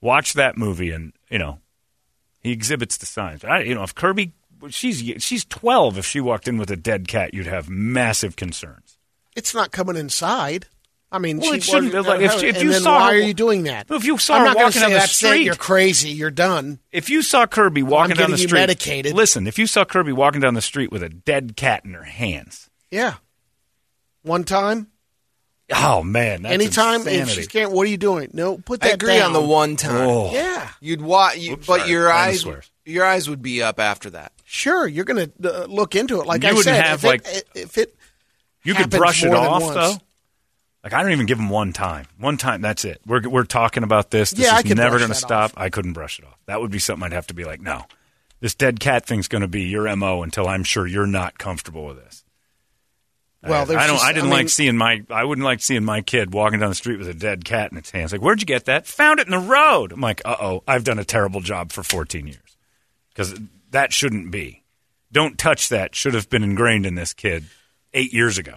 Watch 0.00 0.34
that 0.34 0.56
movie, 0.56 0.90
and 0.90 1.12
you 1.30 1.38
know, 1.38 1.58
he 2.40 2.52
exhibits 2.52 2.96
the 2.98 3.06
signs. 3.06 3.44
I, 3.44 3.60
you 3.60 3.74
know, 3.74 3.82
if 3.82 3.94
Kirby, 3.94 4.32
she's 4.70 5.22
she's 5.22 5.44
twelve. 5.44 5.98
If 5.98 6.06
she 6.06 6.20
walked 6.20 6.48
in 6.48 6.58
with 6.58 6.70
a 6.70 6.76
dead 6.76 7.08
cat, 7.08 7.34
you'd 7.34 7.46
have 7.46 7.68
massive 7.68 8.36
concerns. 8.36 8.98
It's 9.36 9.54
not 9.54 9.70
coming 9.72 9.96
inside. 9.96 10.66
I 11.10 11.18
mean, 11.18 11.38
Well, 11.38 11.52
she 11.52 11.56
it 11.58 11.62
shouldn't 11.62 11.94
wasn't- 11.94 12.06
like- 12.06 12.20
if 12.20 12.38
she- 12.38 12.48
if 12.48 12.56
and 12.56 12.64
you 12.64 12.70
then 12.72 12.82
saw 12.82 12.98
why 12.98 13.12
her- 13.14 13.18
are 13.18 13.22
you 13.22 13.32
doing 13.32 13.62
that? 13.62 13.86
If 13.90 14.04
you 14.04 14.18
saw 14.18 14.34
I'm 14.34 14.40
her 14.40 14.46
not 14.48 14.56
walking 14.56 14.82
down 14.82 14.90
the 14.90 14.98
that's 14.98 15.16
street, 15.16 15.40
it. 15.40 15.44
you're 15.44 15.54
crazy. 15.54 16.10
You're 16.10 16.30
done. 16.30 16.80
If 16.92 17.08
you 17.08 17.22
saw 17.22 17.46
Kirby 17.46 17.82
walking 17.82 18.10
down 18.10 18.16
getting 18.28 18.34
the 18.36 18.42
you 18.42 18.48
street, 18.48 18.60
medicated. 18.60 19.14
listen. 19.14 19.46
If 19.46 19.58
you 19.58 19.66
saw 19.66 19.86
Kirby 19.86 20.12
walking 20.12 20.42
down 20.42 20.52
the 20.52 20.60
street 20.60 20.92
with 20.92 21.02
a 21.02 21.08
dead 21.08 21.56
cat 21.56 21.84
in 21.86 21.94
her 21.94 22.02
hands, 22.02 22.68
Yeah. 22.90 23.14
One 24.22 24.44
time, 24.44 24.88
oh 25.72 26.02
man, 26.02 26.42
that's 26.42 26.52
anytime, 26.52 27.06
if 27.08 27.30
she 27.30 27.46
can't, 27.46 27.70
what 27.70 27.86
are 27.86 27.90
you 27.90 27.96
doing? 27.96 28.30
No, 28.34 28.58
put 28.58 28.80
that. 28.80 28.90
I 28.90 28.92
agree 28.94 29.16
down. 29.16 29.28
on 29.28 29.32
the 29.32 29.40
one 29.40 29.76
time. 29.76 29.96
Oh. 30.08 30.30
Yeah, 30.34 30.68
You'd 30.80 31.00
watch, 31.00 31.38
you, 31.38 31.56
but 31.56 31.64
sorry. 31.64 31.90
your 31.90 32.04
Brandon 32.08 32.28
eyes, 32.34 32.40
swears. 32.40 32.70
your 32.84 33.04
eyes 33.06 33.30
would 33.30 33.40
be 33.40 33.62
up 33.62 33.80
after 33.80 34.10
that. 34.10 34.32
Sure. 34.48 34.86
You're 34.86 35.04
going 35.04 35.30
to 35.40 35.62
uh, 35.62 35.66
look 35.66 35.94
into 35.94 36.20
it. 36.20 36.26
Like 36.26 36.42
You 36.42 36.48
I 36.50 36.60
said, 36.62 36.84
have, 36.84 37.04
if 37.04 37.26
it, 37.26 37.48
if 37.54 37.78
it 37.78 37.94
You 38.64 38.74
could 38.74 38.90
brush 38.90 39.22
it 39.22 39.32
off 39.32 39.62
once. 39.62 39.74
though. 39.74 39.94
Like 40.84 40.92
I 40.94 41.02
don't 41.02 41.12
even 41.12 41.26
give 41.26 41.38
him 41.38 41.50
one 41.50 41.72
time. 41.72 42.06
One 42.18 42.36
time, 42.36 42.60
that's 42.62 42.84
it. 42.84 43.00
We're 43.04 43.28
we're 43.28 43.44
talking 43.44 43.82
about 43.82 44.10
this. 44.10 44.30
This 44.30 44.46
Yeah, 44.46 44.58
is 44.58 44.74
never 44.74 44.96
going 44.98 45.10
to 45.10 45.14
stop. 45.14 45.50
off. 45.50 45.54
I 45.56 45.68
couldn't 45.70 45.92
brush 45.92 46.18
it 46.18 46.24
off. 46.24 46.38
That 46.46 46.60
would 46.60 46.70
be 46.70 46.78
something 46.78 47.04
I'd 47.04 47.12
have 47.12 47.26
to 47.26 47.34
be 47.34 47.44
like, 47.44 47.60
no, 47.60 47.82
this 48.40 48.54
dead 48.54 48.78
cat 48.80 49.04
thing's 49.04 49.28
going 49.28 49.42
to 49.42 49.48
be 49.48 49.62
your 49.64 49.94
mo 49.96 50.22
until 50.22 50.46
I'm 50.48 50.62
sure 50.64 50.86
you're 50.86 51.06
not 51.06 51.36
comfortable 51.38 51.84
with 51.86 51.96
this. 52.02 52.24
Well, 53.42 53.60
I, 53.70 53.74
I 53.74 53.86
don't. 53.86 53.96
just- 53.96 54.04
I 54.04 54.12
didn't 54.12 54.30
I 54.30 54.32
like 54.32 54.48
seeing 54.48 54.76
my. 54.76 55.02
I 55.10 55.24
wouldn't 55.24 55.44
like 55.44 55.60
seeing 55.60 55.84
my 55.84 56.00
kid 56.00 56.32
walking 56.32 56.60
down 56.60 56.70
the 56.70 56.74
street 56.74 56.98
with 56.98 57.08
a 57.08 57.14
dead 57.14 57.44
cat 57.44 57.70
in 57.72 57.76
its 57.78 57.90
hands. 57.90 58.12
Like, 58.12 58.20
where'd 58.22 58.40
you 58.40 58.46
get 58.46 58.64
that? 58.66 58.86
Found 58.86 59.20
it 59.20 59.26
in 59.26 59.32
the 59.32 59.38
road. 59.38 59.92
I'm 59.92 60.00
like, 60.00 60.22
uh 60.24 60.36
oh, 60.40 60.62
I've 60.66 60.84
done 60.84 60.98
a 61.00 61.04
terrible 61.04 61.40
job 61.40 61.70
for 61.72 61.82
14 61.82 62.26
years 62.26 62.56
because 63.12 63.38
that 63.70 63.92
shouldn't 63.92 64.30
be. 64.30 64.64
Don't 65.10 65.38
touch 65.38 65.68
that. 65.70 65.94
Should 65.94 66.14
have 66.14 66.28
been 66.28 66.42
ingrained 66.42 66.86
in 66.86 66.94
this 66.94 67.12
kid 67.14 67.44
eight 67.94 68.12
years 68.12 68.38
ago. 68.38 68.54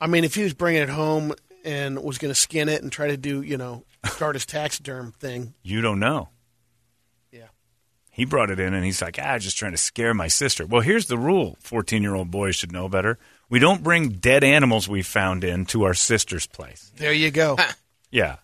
I 0.00 0.06
mean, 0.06 0.24
if 0.24 0.34
he 0.34 0.42
was 0.42 0.54
bringing 0.54 0.82
it 0.82 0.88
home 0.88 1.34
and 1.64 2.02
was 2.02 2.18
going 2.18 2.30
to 2.32 2.38
skin 2.38 2.68
it 2.68 2.82
and 2.82 2.90
try 2.90 3.08
to 3.08 3.16
do, 3.16 3.42
you 3.42 3.56
know, 3.56 3.84
start 4.06 4.34
his 4.34 4.46
taxiderm 4.46 5.12
thing, 5.12 5.54
You 5.62 5.80
don't 5.80 6.00
know. 6.00 6.30
yeah. 7.30 7.46
He 8.10 8.24
brought 8.24 8.50
it 8.50 8.58
in 8.58 8.74
and 8.74 8.84
he's 8.84 9.00
like, 9.02 9.18
ah, 9.20 9.26
I'm 9.34 9.40
just 9.40 9.56
trying 9.58 9.72
to 9.72 9.78
scare 9.78 10.12
my 10.14 10.28
sister. 10.28 10.66
Well, 10.66 10.80
here's 10.80 11.06
the 11.06 11.18
rule 11.18 11.56
14 11.60 12.02
year 12.02 12.14
old 12.14 12.30
boys 12.30 12.56
should 12.56 12.72
know 12.72 12.88
better. 12.88 13.18
We 13.48 13.58
don't 13.58 13.82
bring 13.82 14.08
dead 14.10 14.42
animals 14.44 14.88
we 14.88 15.02
found 15.02 15.44
in 15.44 15.66
to 15.66 15.84
our 15.84 15.94
sister's 15.94 16.46
place. 16.46 16.90
There 16.96 17.12
you 17.12 17.30
go. 17.30 17.56
Yeah. 18.10 18.36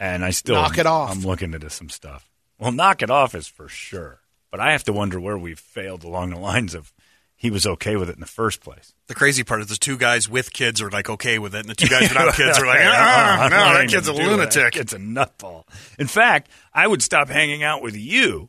And 0.00 0.24
I 0.24 0.30
still 0.30 0.54
Knock 0.54 0.78
it 0.78 0.86
off. 0.86 1.10
I'm 1.10 1.20
looking 1.22 1.52
into 1.52 1.68
some 1.70 1.88
stuff. 1.88 2.28
Well, 2.58 2.72
knock 2.72 3.02
it 3.02 3.10
off 3.10 3.34
is 3.34 3.46
for 3.48 3.68
sure. 3.68 4.20
But 4.52 4.60
I 4.60 4.70
have 4.72 4.84
to 4.84 4.92
wonder 4.92 5.18
where 5.18 5.36
we've 5.36 5.58
failed 5.58 6.04
along 6.04 6.30
the 6.30 6.38
lines 6.38 6.74
of 6.74 6.92
he 7.34 7.50
was 7.50 7.66
okay 7.66 7.96
with 7.96 8.08
it 8.08 8.14
in 8.14 8.20
the 8.20 8.26
first 8.26 8.60
place. 8.60 8.94
The 9.08 9.14
crazy 9.16 9.42
part 9.42 9.60
is 9.62 9.66
the 9.66 9.74
two 9.76 9.96
guys 9.98 10.28
with 10.28 10.52
kids 10.52 10.80
are 10.80 10.90
like 10.90 11.10
okay 11.10 11.40
with 11.40 11.56
it, 11.56 11.60
and 11.60 11.68
the 11.68 11.74
two 11.74 11.88
guys 11.88 12.02
without 12.10 12.34
kids 12.34 12.56
are 12.60 12.66
like, 12.66 12.78
ah, 12.82 13.48
no, 13.50 13.56
that 13.78 13.88
kid's 13.88 14.06
a 14.06 14.12
lunatic. 14.12 14.76
It's 14.76 14.92
a 14.92 14.98
nutball. 14.98 15.64
In 15.98 16.06
fact, 16.06 16.50
I 16.72 16.86
would 16.86 17.02
stop 17.02 17.28
hanging 17.28 17.64
out 17.64 17.82
with 17.82 17.96
you 17.96 18.48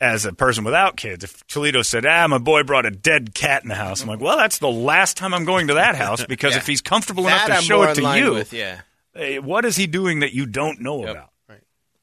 as 0.00 0.24
a 0.24 0.32
person 0.32 0.64
without 0.64 0.96
kids. 0.96 1.22
If 1.22 1.46
Toledo 1.46 1.82
said, 1.82 2.04
ah, 2.04 2.26
my 2.26 2.38
boy 2.38 2.64
brought 2.64 2.84
a 2.86 2.90
dead 2.90 3.32
cat 3.34 3.62
in 3.62 3.68
the 3.68 3.76
house, 3.76 4.02
I'm 4.02 4.08
like, 4.08 4.20
well, 4.20 4.36
that's 4.38 4.58
the 4.58 4.70
last 4.72 5.16
time 5.16 5.32
I'm 5.34 5.44
going 5.44 5.68
to 5.68 5.74
that 5.74 5.94
house 5.94 6.24
because 6.24 6.52
Yeah. 6.54 6.58
if 6.58 6.66
he's 6.66 6.80
comfortable 6.80 7.22
That 7.24 7.46
enough 7.46 7.46
to 7.48 7.54
I'm 7.58 7.62
show 7.62 7.82
it 7.84 7.94
to 7.96 8.18
you, 8.18 8.32
with, 8.32 8.52
yeah. 8.52 8.80
eh, 9.14 9.38
what 9.38 9.64
is 9.64 9.76
he 9.76 9.86
doing 9.86 10.20
that 10.20 10.32
you 10.32 10.46
don't 10.46 10.80
know 10.80 11.02
Yep. 11.02 11.10
about? 11.10 11.28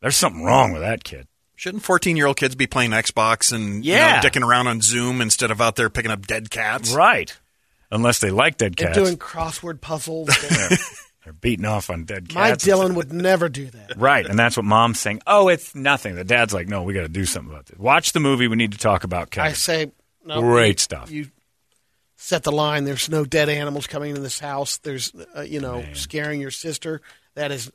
There's 0.01 0.15
something 0.15 0.43
wrong 0.45 0.71
with 0.71 0.81
that 0.83 1.03
kid. 1.03 1.27
Shouldn't 1.59 1.83
14 1.83 2.15
year 2.15 2.25
old 2.25 2.37
kids 2.37 2.55
be 2.55 2.67
playing 2.67 2.91
Xbox 2.91 3.51
and 3.51 3.83
you 3.85 3.93
know, 3.95 4.19
dicking 4.23 4.43
around 4.47 4.67
on 4.67 4.79
Zoom 4.79 5.19
instead 5.19 5.51
of 5.51 5.59
out 5.59 5.75
there 5.75 5.89
picking 5.89 6.09
up 6.09 6.25
dead 6.25 6.49
cats? 6.49 6.93
Right. 6.93 7.37
Unless 7.91 8.19
they 8.19 8.31
like 8.31 8.55
dead 8.55 8.67
And 8.67 8.77
cats. 8.77 8.97
doing 8.97 9.17
crossword 9.17 9.81
puzzles. 9.81 10.29
They're 11.25 11.33
beating 11.33 11.65
off 11.65 11.89
on 11.89 12.05
dead 12.05 12.29
cats. 12.29 12.65
My. 12.65 12.73
Dylan 12.73 12.95
would 12.95 13.11
never 13.11 13.49
do 13.49 13.65
that. 13.65 13.97
Right, 13.97 14.25
and 14.25 14.39
that's 14.39 14.55
what 14.55 14.65
mom's 14.65 15.01
saying. 15.01 15.21
Oh, 15.27 15.49
it's 15.49 15.75
nothing. 15.75 16.15
The 16.15 16.23
dad's 16.23 16.53
like, 16.53 16.69
no, 16.69 16.83
we 16.83 16.93
got 16.93 17.01
to 17.01 17.09
do 17.09 17.25
something 17.25 17.51
about 17.53 17.65
this. 17.65 17.77
Watch 17.77 18.13
the 18.13 18.21
movie. 18.21 18.47
We 18.47 18.55
need 18.55 18.71
to 18.71 18.77
talk 18.77 19.03
about 19.03 19.29
Kevin. 19.29 19.51
I 19.51 19.53
say, 19.53 19.91
no, 20.25 20.39
Great 20.39 20.75
you- 20.75 20.77
stuff. 20.77 21.11
You 21.11 21.27
set 22.15 22.43
the 22.43 22.53
line. 22.53 22.85
There's 22.85 23.09
no 23.09 23.25
dead 23.25 23.49
animals 23.49 23.85
coming 23.85 24.15
in 24.15 24.23
this 24.23 24.39
house. 24.39 24.77
There's, 24.77 25.11
uh, 25.35 25.41
you 25.41 25.59
know, 25.59 25.83
scaring 25.93 26.39
your 26.39 26.51
sister. 26.51 27.01
That 27.35 27.51
is 27.51 27.69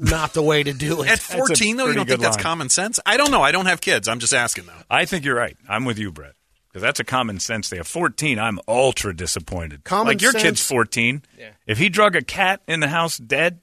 not 0.00 0.32
the 0.32 0.42
way 0.42 0.62
to 0.62 0.72
do 0.72 1.02
it. 1.02 1.08
At 1.10 1.18
14, 1.18 1.76
though, 1.76 1.86
you 1.86 1.92
don't 1.94 2.06
think 2.06 2.08
good 2.08 2.20
that's 2.24 2.36
line. 2.36 2.42
common 2.42 2.68
sense? 2.68 2.98
I 3.06 3.16
don't 3.16 3.30
know. 3.30 3.42
I 3.42 3.52
don't 3.52 3.66
have 3.66 3.80
kids. 3.80 4.08
I'm 4.08 4.18
just 4.18 4.32
asking, 4.34 4.66
though. 4.66 4.72
I 4.90 5.04
think 5.04 5.24
you're 5.24 5.36
right. 5.36 5.56
I'm 5.68 5.84
with 5.84 5.98
you, 5.98 6.10
Brett. 6.12 6.32
Because 6.68 6.82
that's 6.82 7.00
a 7.00 7.04
common 7.04 7.40
sense 7.40 7.68
thing. 7.68 7.80
At 7.80 7.86
14, 7.86 8.38
I'm 8.38 8.58
ultra 8.68 9.14
disappointed. 9.14 9.84
Common 9.84 10.06
like 10.06 10.22
your 10.22 10.32
sense- 10.32 10.42
kid's 10.44 10.66
14. 10.66 11.22
Yeah. 11.38 11.50
If 11.66 11.78
he 11.78 11.88
drug 11.88 12.14
a 12.16 12.22
cat 12.22 12.60
in 12.68 12.80
the 12.80 12.88
house 12.88 13.18
dead, 13.18 13.60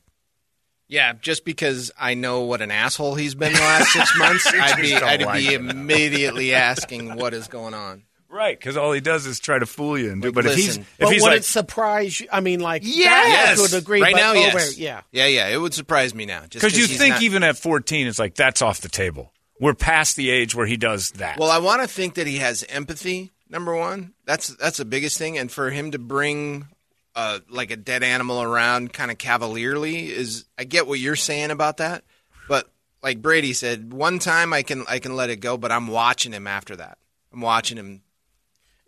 Yeah, 0.90 1.14
just 1.14 1.44
because 1.46 1.92
I 2.00 2.14
know 2.16 2.42
what 2.42 2.62
an 2.62 2.70
asshole 2.72 3.16
he's 3.16 3.34
been 3.36 3.54
the 3.54 3.60
last 3.60 3.92
six 3.94 4.18
months, 4.18 4.46
I'd 4.54 4.82
be 4.82 4.94
I'd 4.94 5.22
like 5.22 5.40
be 5.40 5.54
immediately 5.54 6.54
asking 6.54 7.16
what 7.16 7.34
is 7.34 7.48
going 7.48 7.74
on. 7.74 8.04
Right? 8.30 8.58
Because 8.58 8.78
all 8.78 8.92
he 8.92 9.00
does 9.02 9.26
is 9.26 9.40
try 9.40 9.60
to 9.60 9.66
fool 9.66 9.98
you. 9.98 10.12
And 10.12 10.22
do, 10.22 10.28
Like, 10.30 10.36
but 10.36 10.46
if 10.48 10.56
he's 10.56 10.78
if 10.78 10.88
but 11.00 11.12
he's 11.14 11.22
would 11.22 11.30
like, 11.30 11.40
it 11.40 11.46
surprise 11.46 12.20
you? 12.20 12.28
I 12.32 12.40
mean, 12.42 12.60
like 12.60 12.82
Yes, 12.86 13.58
that, 13.60 13.70
to 13.70 13.78
a 13.78 13.80
degree. 13.80 14.02
right 14.02 14.14
but 14.14 14.20
now, 14.20 14.32
over- 14.32 14.40
yes, 14.40 14.78
yeah. 14.78 15.02
yeah, 15.12 15.26
yeah. 15.28 15.48
It 15.48 15.58
would 15.58 15.74
surprise 15.74 16.14
me 16.14 16.26
now, 16.26 16.42
because 16.50 16.78
you 16.78 16.88
think 16.88 17.16
not- 17.16 17.22
even 17.24 17.44
at 17.44 17.58
14, 17.58 18.08
it's 18.08 18.20
like 18.20 18.36
that's 18.36 18.62
off 18.62 18.82
the 18.82 18.90
table. 18.90 19.34
We're 19.60 19.74
past 19.74 20.16
the 20.16 20.30
age 20.30 20.54
where 20.54 20.68
he 20.68 20.78
does 20.78 21.12
that. 21.12 21.40
Well, 21.40 21.50
I 21.50 21.58
want 21.58 21.82
to 21.82 21.88
think 21.88 22.14
that 22.16 22.28
he 22.28 22.38
has 22.38 22.64
empathy. 22.70 23.32
Number 23.50 23.76
one, 23.76 24.14
that's 24.26 24.50
that's 24.50 24.78
the 24.78 24.86
biggest 24.86 25.18
thing, 25.18 25.38
and 25.38 25.52
for 25.52 25.70
him 25.72 25.92
to 25.92 25.98
bring 26.00 26.68
uh, 27.16 27.40
like 27.50 27.72
a 27.72 27.76
dead 27.78 28.04
animal 28.04 28.42
around 28.44 28.94
kind 28.94 29.10
of 29.10 29.18
cavalierly 29.18 30.12
is. 30.12 30.46
I 30.60 30.64
get 30.66 30.86
what 30.86 31.00
you're 31.00 31.16
saying 31.16 31.50
about 31.50 31.78
that, 31.78 32.04
but 32.48 32.70
like 33.02 33.22
Brady 33.22 33.54
said, 33.54 33.94
one 33.94 34.20
time 34.20 34.54
I 34.54 34.62
can 34.64 34.84
I 34.88 35.00
can 35.00 35.16
let 35.16 35.30
it 35.32 35.38
go, 35.38 35.58
but 35.58 35.72
I'm 35.72 35.88
watching 35.88 36.34
him 36.34 36.46
after 36.46 36.76
that. 36.76 36.98
I'm 37.34 37.42
watching 37.42 37.78
him. 37.78 38.02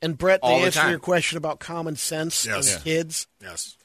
And 0.02 0.18
Brett, 0.18 0.42
to 0.42 0.48
All 0.48 0.60
the 0.60 0.66
answer 0.66 0.80
time. 0.82 0.90
your 0.92 1.00
question 1.00 1.38
about 1.38 1.60
common 1.60 1.96
sense 1.96 2.46
Yes. 2.46 2.76
and 2.76 2.84
kids, 2.84 3.28
Yes. 3.42 3.76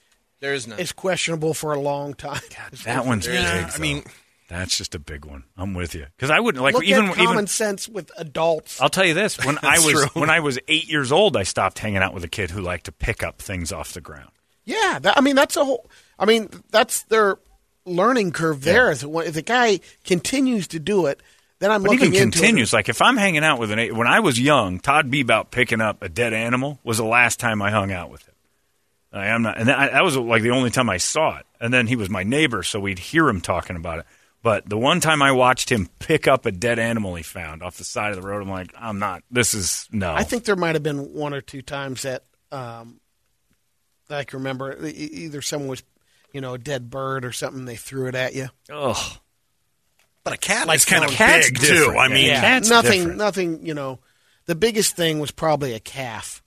There 0.40 0.54
is 0.54 0.66
none. 0.66 0.78
it's 0.78 0.92
questionable 0.92 1.54
for 1.54 1.72
a 1.72 1.80
long 1.80 2.14
time. 2.14 2.40
that 2.84 3.06
one's 3.06 3.26
big. 3.26 3.34
Yeah, 3.36 3.70
I 3.74 3.78
mean, 3.78 4.04
that's 4.48 4.76
just 4.76 4.94
a 4.94 4.98
big 4.98 5.24
one. 5.24 5.44
I'm 5.56 5.72
with 5.72 5.94
you 5.94 6.06
because 6.16 6.30
I 6.30 6.38
wouldn't 6.40 6.62
like 6.62 6.74
Look 6.74 6.84
even 6.84 7.06
at 7.06 7.14
common 7.16 7.32
even. 7.32 7.46
sense 7.46 7.88
with 7.88 8.10
adults. 8.18 8.80
I'll 8.80 8.90
tell 8.90 9.06
you 9.06 9.14
this: 9.14 9.42
when 9.44 9.58
I 9.62 9.78
was 9.78 9.92
true. 9.92 10.20
when 10.20 10.28
I 10.30 10.40
was 10.40 10.58
eight 10.68 10.88
years 10.88 11.10
old, 11.12 11.36
I 11.36 11.44
stopped 11.44 11.78
hanging 11.78 11.98
out 12.02 12.12
with 12.12 12.24
a 12.24 12.28
kid 12.28 12.50
who 12.50 12.60
liked 12.60 12.84
to 12.86 12.92
pick 12.92 13.22
up 13.22 13.40
things 13.40 13.72
off 13.72 13.94
the 13.94 14.02
ground. 14.02 14.30
Yeah, 14.66 14.98
that, 15.00 15.16
I 15.16 15.20
mean 15.22 15.34
that's 15.36 15.56
a 15.56 15.64
whole. 15.64 15.88
I 16.18 16.26
mean 16.26 16.50
that's 16.70 17.04
their 17.04 17.38
learning 17.86 18.32
curve. 18.32 18.62
There, 18.62 18.90
is 18.90 19.02
if 19.02 19.34
the 19.34 19.42
guy 19.42 19.80
continues 20.04 20.68
to 20.68 20.78
do 20.78 21.06
it, 21.06 21.22
then 21.64 21.70
I'm 21.70 21.82
But 21.82 21.92
looking 21.92 22.14
even 22.14 22.30
continues. 22.30 22.74
Like 22.74 22.90
if 22.90 23.00
I'm 23.00 23.16
hanging 23.16 23.42
out 23.42 23.58
with 23.58 23.70
an 23.70 23.96
when 23.96 24.06
I 24.06 24.20
was 24.20 24.38
young, 24.38 24.80
Todd 24.80 25.10
Bebout 25.10 25.50
picking 25.50 25.80
up 25.80 26.02
a 26.02 26.10
dead 26.10 26.34
animal 26.34 26.78
was 26.84 26.98
the 26.98 27.04
last 27.04 27.40
time 27.40 27.62
I 27.62 27.70
hung 27.70 27.90
out 27.90 28.10
with 28.10 28.22
him. 28.26 28.34
I 29.14 29.28
am 29.28 29.42
not, 29.42 29.56
and 29.56 29.68
that, 29.68 29.92
that 29.92 30.04
was 30.04 30.14
like 30.14 30.42
the 30.42 30.50
only 30.50 30.68
time 30.68 30.90
I 30.90 30.98
saw 30.98 31.38
it. 31.38 31.46
And 31.60 31.72
then 31.72 31.86
he 31.86 31.96
was 31.96 32.10
my 32.10 32.22
neighbor, 32.22 32.62
so 32.62 32.80
we'd 32.80 32.98
hear 32.98 33.28
him 33.28 33.40
talking 33.40 33.76
about 33.76 34.00
it. 34.00 34.06
But 34.42 34.68
the 34.68 34.76
one 34.76 35.00
time 35.00 35.22
I 35.22 35.32
watched 35.32 35.72
him 35.72 35.88
pick 36.00 36.28
up 36.28 36.44
a 36.44 36.52
dead 36.52 36.78
animal 36.78 37.14
he 37.14 37.22
found 37.22 37.62
off 37.62 37.78
the 37.78 37.84
side 37.84 38.10
of 38.10 38.20
the 38.20 38.28
road, 38.28 38.42
I'm 38.42 38.50
like, 38.50 38.74
I'm 38.78 38.98
not. 38.98 39.22
This 39.30 39.54
is 39.54 39.88
no. 39.90 40.12
I 40.12 40.22
think 40.22 40.44
there 40.44 40.56
might 40.56 40.74
have 40.74 40.82
been 40.82 41.14
one 41.14 41.32
or 41.32 41.40
two 41.40 41.62
times 41.62 42.02
that 42.02 42.24
um, 42.52 43.00
that 44.08 44.18
I 44.18 44.24
can 44.24 44.40
remember. 44.40 44.86
Either 44.86 45.40
someone 45.40 45.70
was, 45.70 45.82
you 46.30 46.42
know, 46.42 46.52
a 46.52 46.58
dead 46.58 46.90
bird 46.90 47.24
or 47.24 47.32
something. 47.32 47.64
They 47.64 47.76
threw 47.76 48.06
it 48.08 48.14
at 48.14 48.34
you. 48.34 48.48
Ugh. 48.70 49.18
But 50.24 50.32
a 50.34 50.38
cat 50.38 50.66
Like 50.66 50.76
is 50.76 50.84
kind 50.84 51.04
of 51.04 51.10
cat's 51.10 51.50
big 51.50 51.60
too. 51.60 51.94
I 51.98 52.08
mean, 52.08 52.26
yeah. 52.26 52.40
Cat's 52.40 52.68
nothing. 52.70 53.00
different. 53.00 53.18
Nothing. 53.18 53.66
You 53.66 53.74
know, 53.74 53.98
the 54.46 54.54
biggest 54.54 54.96
thing 54.96 55.18
was 55.20 55.30
probably 55.30 55.74
a 55.74 55.80
calf, 55.80 56.42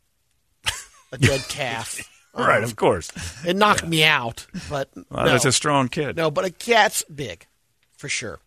a 1.12 1.18
dead 1.20 1.42
calf. 1.50 2.00
Right, 2.38 2.62
of 2.62 2.70
um, 2.70 2.76
course. 2.76 3.10
It 3.48 3.56
knocked 3.56 3.88
me 3.88 4.04
out, 4.04 4.46
but 4.70 4.90
Well, 5.10 5.26
no, 5.26 5.32
That's 5.32 5.46
a 5.46 5.52
strong 5.52 5.88
kid. 5.88 6.16
no. 6.18 6.30
But 6.30 6.46
a 6.46 6.52
cat's 6.52 7.02
big, 7.06 7.48
for 7.98 8.08
sure. 8.10 8.40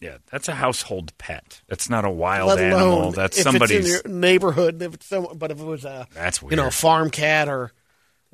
Yeah, 0.00 0.16
that's 0.30 0.48
a 0.48 0.54
household 0.54 1.12
pet. 1.18 1.60
That's 1.68 1.90
not 1.90 2.06
a 2.06 2.10
wild 2.10 2.48
Let 2.48 2.60
animal. 2.60 2.86
alone 3.02 3.12
That's 3.12 3.36
if 3.36 3.42
somebody's. 3.42 3.86
it's 3.96 4.02
in 4.06 4.10
your 4.12 4.18
neighborhood. 4.18 4.80
If 4.80 4.94
it's 4.94 5.04
some, 5.06 5.26
but 5.36 5.50
if 5.50 5.60
it 5.60 5.64
was 5.64 5.84
a 5.84 6.06
That's 6.14 6.40
weird. 6.40 6.52
you 6.52 6.56
know 6.56 6.62
weird. 6.62 6.72
farm 6.74 7.10
cat 7.10 7.50
or 7.50 7.72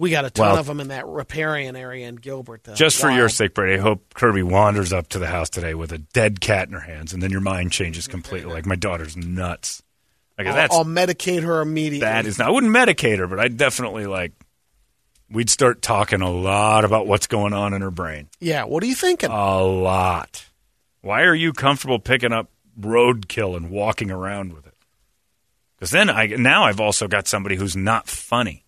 we 0.01 0.11
got 0.11 0.25
a 0.25 0.31
ton 0.31 0.47
Well- 0.47 0.59
of 0.59 0.67
them 0.67 0.81
in 0.81 0.89
that 0.89 1.07
riparian 1.07 1.77
area 1.77 2.09
in 2.09 2.17
Gilbert. 2.17 2.67
Just 2.75 2.99
for 3.01 3.09
wild. 3.09 3.19
your 3.19 3.29
sake, 3.29 3.55
Brady, 3.55 3.79
I 3.79 3.83
hope 3.83 4.15
Kirby 4.15 4.43
wanders 4.43 4.93
up 4.93 5.09
to 5.11 5.19
the 5.19 5.27
house 5.27 5.51
today 5.51 5.75
with 5.75 5.93
a 5.93 5.99
dead 5.99 6.41
cat 6.41 6.69
in 6.69 6.75
her 6.75 6.81
hands, 6.81 7.13
and 7.13 7.23
then 7.23 7.31
your 7.31 7.41
mind 7.43 7.71
changes 7.73 8.09
completely. 8.09 8.53
Like 8.53 8.67
my 8.67 8.77
daughter's 8.77 9.17
nuts. 9.17 9.83
Like 10.39 10.47
I'll, 10.47 10.55
that's 10.55 10.75
I'll 10.75 10.85
medicate 10.87 11.43
her 11.43 11.61
immediately. 11.61 12.01
that 12.09 12.25
is 12.25 12.39
not. 12.39 12.49
I 12.49 12.51
wouldn't 12.51 12.75
medicate 12.75 13.19
her, 13.19 13.27
but 13.27 13.39
I'd 13.39 13.57
definitely 13.59 14.07
like. 14.07 14.33
We'd 15.31 15.51
start 15.51 15.81
talking 15.83 16.23
a 16.23 16.31
lot 16.31 16.85
about 16.85 17.07
what's 17.07 17.29
going 17.29 17.53
on 17.53 17.73
in 17.75 17.83
her 17.83 17.91
brain. 17.93 18.29
yeah. 18.41 18.65
What 18.65 18.83
are 18.83 18.87
you 18.87 18.97
thinking? 18.97 19.31
A 19.31 19.63
lot. 19.63 20.47
Why 21.03 21.23
are 21.23 21.35
you 21.35 21.53
comfortable 21.53 21.99
picking 22.01 22.33
up 22.33 22.51
roadkill 22.81 23.57
and 23.57 23.71
walking 23.71 24.11
around 24.11 24.53
with 24.55 24.67
it? 24.67 24.75
Because 25.77 25.91
then 25.91 26.11
I 26.11 26.27
now 26.27 26.65
I've 26.65 26.81
also 26.81 27.07
got 27.07 27.29
somebody 27.29 27.55
who's 27.57 27.77
not 27.77 28.09
funny, 28.09 28.65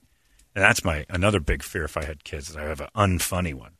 and 0.55 0.63
that's 0.63 0.85
my 0.85 1.07
another 1.09 1.41
big 1.41 1.63
fear. 1.63 1.85
If 1.85 1.97
I 1.97 2.05
had 2.05 2.25
kids, 2.25 2.51
is 2.51 2.57
I 2.57 2.63
have 2.63 2.81
an 2.81 2.89
unfunny 2.95 3.55
one. 3.55 3.73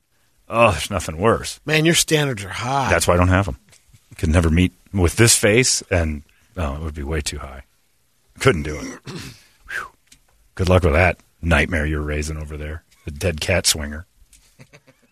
Oh, 0.49 0.73
there's 0.73 0.91
nothing 0.91 1.19
worse. 1.19 1.61
Man, 1.65 1.85
your 1.85 1.95
standards 1.95 2.45
are 2.45 2.51
high. 2.51 2.91
That's 2.91 3.07
why 3.07 3.15
I 3.15 3.17
don't 3.17 3.29
have 3.29 3.47
them. 3.47 3.59
Could 4.19 4.29
never 4.29 4.51
meet 4.51 4.73
with 4.93 5.17
this 5.17 5.37
face, 5.37 5.83
and 5.91 6.23
oh, 6.57 6.77
it 6.77 6.81
would 6.83 6.95
be 6.95 7.03
way 7.03 7.21
too 7.21 7.39
high. 7.39 7.63
Couldn't 8.39 8.65
do 8.65 8.77
it. 8.79 8.85
Whew. 9.71 9.87
Good 10.55 10.69
luck 10.69 10.83
with 10.83 10.93
that 10.93 11.19
nightmare 11.41 11.87
you're 11.87 12.03
raising 12.03 12.37
over 12.37 12.57
there, 12.57 12.85
the 13.05 13.11
dead 13.11 13.41
cat 13.41 13.67
swinger. 13.67 14.07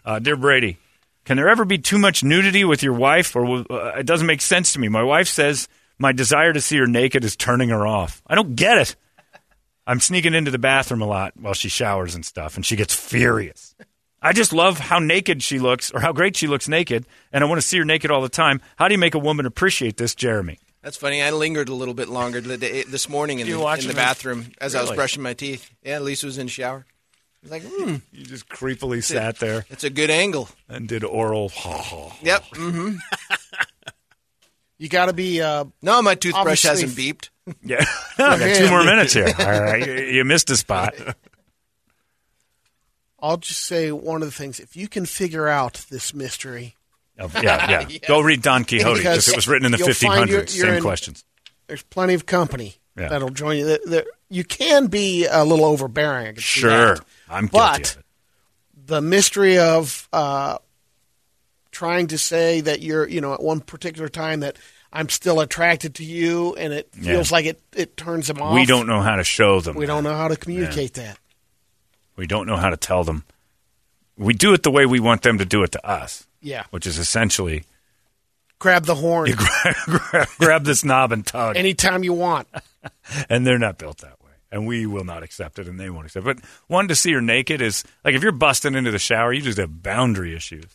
Uh, 0.04 0.18
dear 0.18 0.36
Brady, 0.36 0.78
can 1.24 1.36
there 1.36 1.48
ever 1.48 1.64
be 1.64 1.78
too 1.78 1.98
much 1.98 2.24
nudity 2.24 2.64
with 2.64 2.82
your 2.82 2.94
wife, 2.94 3.36
or 3.36 3.64
uh, 3.70 3.98
it 3.98 4.06
doesn't 4.06 4.26
make 4.26 4.40
sense 4.40 4.72
to 4.72 4.78
me? 4.78 4.88
My 4.88 5.02
wife 5.02 5.28
says 5.28 5.68
my 5.98 6.12
desire 6.12 6.52
to 6.52 6.60
see 6.60 6.78
her 6.78 6.86
naked 6.86 7.24
is 7.24 7.36
turning 7.36 7.68
her 7.68 7.86
off. 7.86 8.22
I 8.26 8.34
don't 8.34 8.56
get 8.56 8.78
it. 8.78 8.96
I'm 9.90 9.98
sneaking 9.98 10.34
into 10.34 10.52
the 10.52 10.58
bathroom 10.58 11.02
a 11.02 11.06
lot 11.06 11.32
while 11.36 11.52
she 11.52 11.68
showers 11.68 12.14
and 12.14 12.24
stuff, 12.24 12.54
and 12.54 12.64
she 12.64 12.76
gets 12.76 12.94
furious. 12.94 13.74
I 14.22 14.32
just 14.32 14.52
love 14.52 14.78
how 14.78 15.00
naked 15.00 15.42
she 15.42 15.58
looks, 15.58 15.90
or 15.90 15.98
how 15.98 16.12
great 16.12 16.36
she 16.36 16.46
looks 16.46 16.68
naked, 16.68 17.06
and 17.32 17.42
I 17.42 17.48
want 17.48 17.60
to 17.60 17.66
see 17.66 17.76
her 17.78 17.84
naked 17.84 18.08
all 18.08 18.22
the 18.22 18.28
time. 18.28 18.60
How 18.76 18.86
do 18.86 18.94
you 18.94 18.98
make 18.98 19.16
a 19.16 19.18
woman 19.18 19.46
appreciate 19.46 19.96
this, 19.96 20.14
Jeremy? 20.14 20.60
That's 20.82 20.96
funny. 20.96 21.20
I 21.20 21.32
lingered 21.32 21.68
a 21.68 21.74
little 21.74 21.94
bit 21.94 22.08
longer 22.08 22.40
day- 22.40 22.84
this 22.84 23.08
morning 23.08 23.40
in 23.40 23.48
the, 23.48 23.60
in 23.80 23.86
the 23.88 23.94
bathroom 23.94 24.52
as 24.60 24.76
I 24.76 24.82
was 24.82 24.92
brushing 24.92 25.22
my 25.24 25.34
teeth. 25.34 25.68
Yeah, 25.82 25.98
Lisa 25.98 26.26
was 26.26 26.38
in 26.38 26.46
the 26.46 26.52
shower. 26.52 26.86
I 26.86 27.36
was 27.42 27.50
like, 27.50 27.62
hmm, 27.64 27.96
You 28.12 28.24
just 28.26 28.48
creepily 28.48 29.02
sat 29.02 29.38
there 29.40 29.64
it's 29.70 29.82
a 29.82 29.90
good 29.90 30.10
angle. 30.10 30.50
and 30.68 30.86
did 30.86 31.02
oral. 31.02 31.50
Yep. 32.22 32.44
Mm-hmm. 32.54 32.96
you 34.78 34.88
got 34.88 35.06
to 35.06 35.12
be. 35.12 35.40
Uh, 35.42 35.64
No, 35.82 36.00
my 36.00 36.14
toothbrush 36.14 36.62
hasn't 36.62 36.92
beeped. 36.92 37.30
Yeah, 37.62 37.84
I 38.18 38.38
got 38.38 38.56
two 38.56 38.68
more 38.68 38.84
minutes 38.84 39.12
here. 39.12 39.32
All 39.38 39.60
right, 39.60 40.08
you, 40.12 40.24
missed 40.24 40.50
a 40.50 40.56
spot. 40.56 40.94
I'll 43.22 43.36
just 43.36 43.60
say 43.66 43.92
one 43.92 44.22
of 44.22 44.28
the 44.28 44.32
things. 44.34 44.60
If 44.60 44.76
you 44.76 44.88
can 44.88 45.04
figure 45.06 45.46
out 45.48 45.84
this 45.90 46.14
mystery, 46.14 46.76
Of- 47.18 47.34
yeah, 47.42 47.86
yeah. 47.88 47.98
Go 48.08 48.20
read 48.20 48.40
Don 48.42 48.64
Quixote 48.64 49.00
Because 49.00 49.28
it 49.28 49.36
was 49.36 49.46
written 49.46 49.66
in 49.66 49.72
the 49.72 49.78
1500s. 49.78 50.28
you're- 50.28 50.36
you're 50.38 50.46
Same 50.46 50.74
in- 50.74 50.82
questions. 50.82 51.24
there's 51.66 51.82
plenty 51.82 52.14
of 52.14 52.24
company 52.26 52.76
Yeah. 52.96 53.08
that'll 53.08 53.30
join 53.30 53.58
you. 53.58 53.78
You 54.30 54.44
can 54.44 54.86
be 54.86 55.26
a 55.26 55.44
little 55.44 55.64
overbearing. 55.66 56.36
I 56.36 56.40
Sure. 56.40 56.96
I'm 57.28 57.46
But 57.46 57.98
the 58.86 59.00
mystery 59.02 59.58
of 59.58 60.08
uh, 60.12 60.58
trying 61.72 62.06
to 62.08 62.18
say 62.18 62.60
that 62.62 62.80
you're, 62.80 63.06
you 63.06 63.20
know, 63.20 63.34
at 63.34 63.42
one 63.42 63.60
particular 63.60 64.08
time 64.08 64.40
that 64.40 64.56
I'm 64.92 65.08
still 65.08 65.40
attracted 65.40 65.94
to 65.96 66.04
you, 66.04 66.54
and 66.56 66.72
it 66.72 66.88
Yeah. 66.96 67.12
feels 67.12 67.30
like 67.30 67.44
it, 67.46 67.60
it 67.74 67.96
turns 67.96 68.26
them 68.26 68.40
off. 68.42 68.54
We 68.54 68.66
don't 68.66 68.86
know 68.88 69.00
how 69.02 69.16
to 69.16 69.24
show 69.24 69.60
them. 69.60 69.76
We 69.76 69.86
don't 69.86 70.02
know 70.04 70.16
how 70.16 70.28
to 70.28 70.36
communicate 70.36 70.94
that. 70.94 71.18
We 72.16 72.26
don't 72.26 72.46
know 72.46 72.56
how 72.56 72.70
to 72.70 72.76
tell 72.76 73.04
them. 73.04 73.24
We 74.16 74.34
do 74.34 74.52
it 74.52 74.62
the 74.62 74.70
way 74.70 74.86
we 74.86 75.00
want 75.00 75.22
them 75.22 75.38
to 75.38 75.44
do 75.44 75.62
it 75.62 75.72
to 75.72 75.86
us, 75.86 76.26
Yeah, 76.42 76.64
which 76.70 76.86
is 76.86 76.98
essentially 76.98 77.64
grab 78.58 78.84
the 78.84 78.96
horn 78.96 79.30
grab, 79.36 79.76
grab, 79.86 80.28
grab 80.38 80.64
this 80.64 80.84
knob 80.84 81.12
and 81.12 81.26
tug. 81.26 81.56
anytime 81.56 82.04
you 82.04 82.12
want. 82.12 82.46
and 83.30 83.46
they're 83.46 83.58
not 83.58 83.78
built 83.78 83.98
that 83.98 84.22
way. 84.22 84.30
And 84.52 84.66
we 84.66 84.84
will 84.84 85.04
not 85.04 85.22
accept 85.22 85.58
it, 85.60 85.68
and 85.68 85.78
they 85.78 85.88
won't 85.88 86.06
accept 86.06 86.26
it. 86.26 86.36
But 86.36 86.44
one 86.66 86.88
to 86.88 86.94
see 86.96 87.12
her 87.12 87.22
naked 87.22 87.62
is 87.62 87.84
like 88.04 88.14
if 88.14 88.22
you're 88.22 88.32
busting 88.32 88.74
into 88.74 88.90
the 88.90 88.98
shower, 88.98 89.32
you 89.32 89.40
just 89.40 89.58
have 89.58 89.82
boundary 89.82 90.34
issues. 90.34 90.66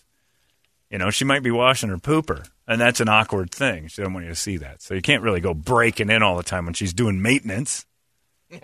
You 0.90 0.98
know, 1.00 1.10
she 1.12 1.26
might 1.26 1.44
be 1.44 1.52
washing 1.52 1.90
her 1.90 1.98
pooper, 1.98 2.48
and 2.68 2.80
that's 2.82 3.00
an 3.00 3.10
awkward 3.10 3.52
thing. 3.52 3.88
She 3.88 4.02
doesn't 4.02 4.14
want 4.14 4.26
you 4.26 4.32
to 4.32 4.36
see 4.36 4.58
that, 4.58 4.82
so 4.82 4.94
you 4.94 5.02
can't 5.02 5.24
really 5.24 5.40
go 5.42 5.54
breaking 5.54 6.10
in 6.10 6.24
all 6.24 6.38
the 6.38 6.44
time 6.44 6.66
when 6.66 6.74
she's 6.74 6.94
doing 6.94 7.22
maintenance. 7.22 7.86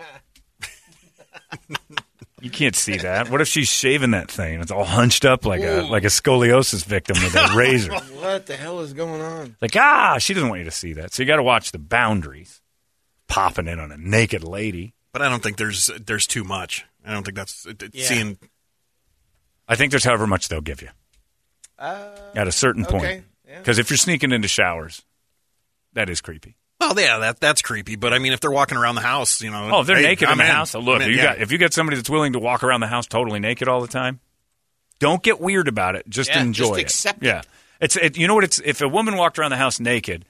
you 2.40 2.50
can't 2.50 2.74
see 2.74 2.96
that. 2.98 3.30
What 3.30 3.40
if 3.40 3.48
she's 3.48 3.68
shaving 3.68 4.10
that 4.12 4.30
thing? 4.30 4.60
It's 4.60 4.70
all 4.72 4.84
hunched 4.84 5.24
up 5.24 5.44
like 5.46 5.62
a 5.62 5.82
like 5.82 6.02
a 6.04 6.08
scoliosis 6.08 6.84
victim 6.84 7.16
with 7.22 7.34
a 7.34 7.54
razor. 7.56 7.92
What 8.22 8.46
the 8.46 8.56
hell 8.56 8.78
is 8.80 8.92
going 8.92 9.20
on? 9.20 9.56
Like, 9.60 9.74
ah, 9.76 10.16
she 10.18 10.32
doesn't 10.32 10.48
want 10.48 10.60
you 10.60 10.64
to 10.66 10.70
see 10.70 10.92
that. 10.92 11.12
So 11.12 11.22
you 11.22 11.26
got 11.26 11.36
to 11.36 11.42
watch 11.42 11.72
the 11.72 11.78
boundaries. 11.78 12.60
Popping 13.26 13.66
in 13.66 13.80
on 13.80 13.90
a 13.90 13.96
naked 13.96 14.44
lady. 14.44 14.94
but 15.12 15.22
I 15.22 15.28
don't 15.28 15.42
think 15.42 15.56
there's 15.56 15.90
there's 16.06 16.26
too 16.26 16.44
much. 16.44 16.84
I 17.04 17.12
don't 17.12 17.24
think 17.24 17.36
that's 17.36 17.66
it, 17.66 17.82
it- 17.82 17.94
Yeah. 17.94 18.04
seeing. 18.06 18.38
I 19.66 19.74
think 19.74 19.90
there's 19.90 20.04
however 20.04 20.26
much 20.26 20.48
they'll 20.48 20.60
give 20.60 20.82
you 20.82 20.90
at 21.78 22.46
a 22.46 22.52
certain 22.52 22.84
point. 22.84 23.04
okay, 23.04 23.14
yeah. 23.16 23.22
Because 23.58 23.78
if 23.78 23.90
you're 23.90 23.96
sneaking 23.96 24.32
into 24.32 24.48
showers, 24.48 25.02
that 25.94 26.08
is 26.10 26.20
creepy. 26.20 26.56
Oh 26.80 26.94
yeah, 26.98 27.18
that 27.18 27.38
that's 27.40 27.62
creepy. 27.62 27.96
But 27.96 28.12
I 28.12 28.18
mean, 28.18 28.32
if 28.32 28.40
they're 28.40 28.50
walking 28.50 28.76
around 28.76 28.96
the 28.96 29.02
house, 29.02 29.40
you 29.40 29.50
know, 29.50 29.70
Oh, 29.72 29.80
if 29.82 29.86
they're 29.86 29.96
hey, 29.96 30.02
naked 30.02 30.26
I'm 30.28 30.32
in 30.32 30.38
the 30.38 30.44
in. 30.44 30.50
house. 30.50 30.74
Look, 30.74 31.00
in, 31.02 31.08
you 31.10 31.16
yeah. 31.16 31.22
got, 31.34 31.38
if 31.38 31.52
you 31.52 31.58
got 31.58 31.72
somebody 31.72 31.96
that's 31.96 32.10
willing 32.10 32.32
to 32.32 32.38
walk 32.40 32.64
around 32.64 32.80
the 32.80 32.86
house 32.88 33.06
totally 33.06 33.38
naked 33.40 33.68
all 33.68 33.80
the 33.80 33.86
time, 33.88 34.18
don't 34.98 35.22
get 35.22 35.40
weird 35.40 35.68
about 35.68 35.94
it. 35.96 36.08
Just 36.08 36.30
Yeah, 36.30 36.42
enjoy 36.42 36.64
just 36.68 36.78
it. 36.78 36.82
accept 36.82 37.22
it. 37.22 37.26
Yeah, 37.26 37.42
it's 37.80 37.96
it, 37.96 38.16
you 38.16 38.26
know 38.26 38.34
what? 38.34 38.44
It's 38.44 38.60
if 38.64 38.80
a 38.80 38.88
woman 38.88 39.16
walked 39.16 39.38
around 39.38 39.50
the 39.50 39.56
house 39.58 39.78
naked, 39.78 40.24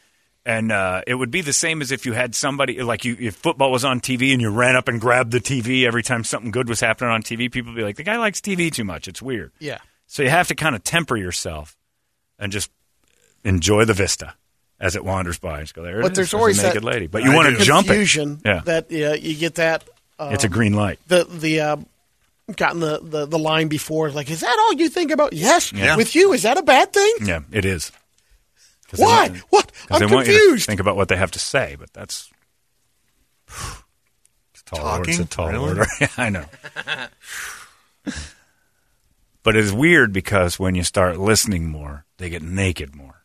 and 0.44 0.70
uh, 0.72 1.00
it 1.06 1.14
would 1.14 1.30
be 1.30 1.40
the 1.40 1.52
same 1.54 1.80
as 1.80 1.90
if 1.90 2.04
you 2.04 2.12
had 2.12 2.34
somebody 2.34 2.82
like 2.82 3.04
you. 3.06 3.16
If 3.18 3.36
football 3.36 3.70
was 3.70 3.84
on 3.84 4.00
TV 4.00 4.32
and 4.32 4.40
you 4.42 4.50
ran 4.50 4.76
up 4.76 4.88
and 4.88 5.00
grabbed 5.00 5.30
the 5.32 5.40
TV 5.40 5.86
every 5.86 6.02
time 6.02 6.22
something 6.22 6.50
good 6.50 6.68
was 6.68 6.80
happening 6.80 7.10
on 7.12 7.22
TV, 7.22 7.50
people 7.50 7.72
would 7.72 7.78
be 7.78 7.84
like, 7.84 7.96
"The 7.96 8.02
guy 8.02 8.18
likes 8.18 8.40
TV 8.42 8.70
too 8.70 8.84
much." 8.84 9.08
It's 9.08 9.22
weird. 9.22 9.52
Yeah. 9.58 9.78
So 10.06 10.22
you 10.22 10.28
have 10.28 10.48
to 10.48 10.54
kind 10.54 10.74
of 10.76 10.84
temper 10.84 11.16
yourself 11.16 11.76
and 12.38 12.52
just 12.52 12.70
enjoy 13.44 13.84
the 13.84 13.94
vista 13.94 14.34
as 14.80 14.96
it 14.96 15.04
wanders 15.04 15.38
by. 15.38 15.60
Just 15.60 15.74
go 15.74 15.82
there. 15.82 16.00
it 16.00 16.02
But 16.02 16.12
is. 16.12 16.16
there's 16.16 16.34
a 16.34 16.36
always 16.36 16.62
naked 16.62 16.82
that 16.82 16.84
lady, 16.86 17.06
but 17.06 17.22
you 17.22 17.32
want 17.32 17.56
to 17.56 17.64
jump 17.64 17.88
it. 17.90 18.14
Yeah, 18.44 18.60
that 18.64 18.86
uh, 18.92 19.14
you 19.14 19.34
get 19.36 19.56
that. 19.56 19.84
Uh, 20.18 20.30
it's 20.32 20.44
a 20.44 20.48
green 20.48 20.74
light. 20.74 20.98
the 21.08 21.24
the 21.24 21.60
uh, 21.60 21.76
gotten 22.56 22.80
the, 22.80 23.00
the 23.02 23.26
the 23.26 23.38
line 23.38 23.68
before 23.68 24.10
like 24.10 24.30
is 24.30 24.40
that 24.40 24.56
all 24.58 24.74
you 24.74 24.88
think 24.88 25.10
about? 25.10 25.32
Yes. 25.32 25.72
Yeah. 25.72 25.96
With 25.96 26.14
you, 26.14 26.32
is 26.32 26.42
that 26.42 26.58
a 26.58 26.62
bad 26.62 26.92
thing? 26.92 27.14
Yeah, 27.22 27.40
it 27.50 27.64
is. 27.64 27.90
'Cause 28.88 28.98
they 28.98 29.04
Why? 29.04 29.28
want- 29.28 29.38
What? 29.50 29.72
'cause 29.88 30.02
I'm 30.02 30.08
they 30.08 30.14
want 30.14 30.26
you 30.26 30.34
to 30.34 30.38
confused. 30.38 30.66
think 30.66 30.80
about 30.80 30.96
what 30.96 31.08
they 31.08 31.16
have 31.16 31.30
to 31.30 31.38
say, 31.38 31.76
but 31.78 31.90
that's 31.94 32.30
it's 33.48 34.60
a 34.60 34.64
tall 34.76 34.86
order. 34.98 35.10
It's 35.10 35.18
a 35.18 35.24
Talking? 35.24 35.26
tall 35.28 35.48
Really? 35.66 35.68
order. 35.80 35.86
yeah, 36.00 36.08
I 36.18 36.28
know. 36.28 36.44
but 39.42 39.56
it's 39.56 39.72
weird 39.72 40.12
because 40.12 40.58
when 40.58 40.74
you 40.74 40.84
start 40.84 41.18
listening 41.18 41.68
more, 41.68 42.04
they 42.18 42.28
get 42.28 42.42
naked 42.42 42.94
more. 42.94 43.21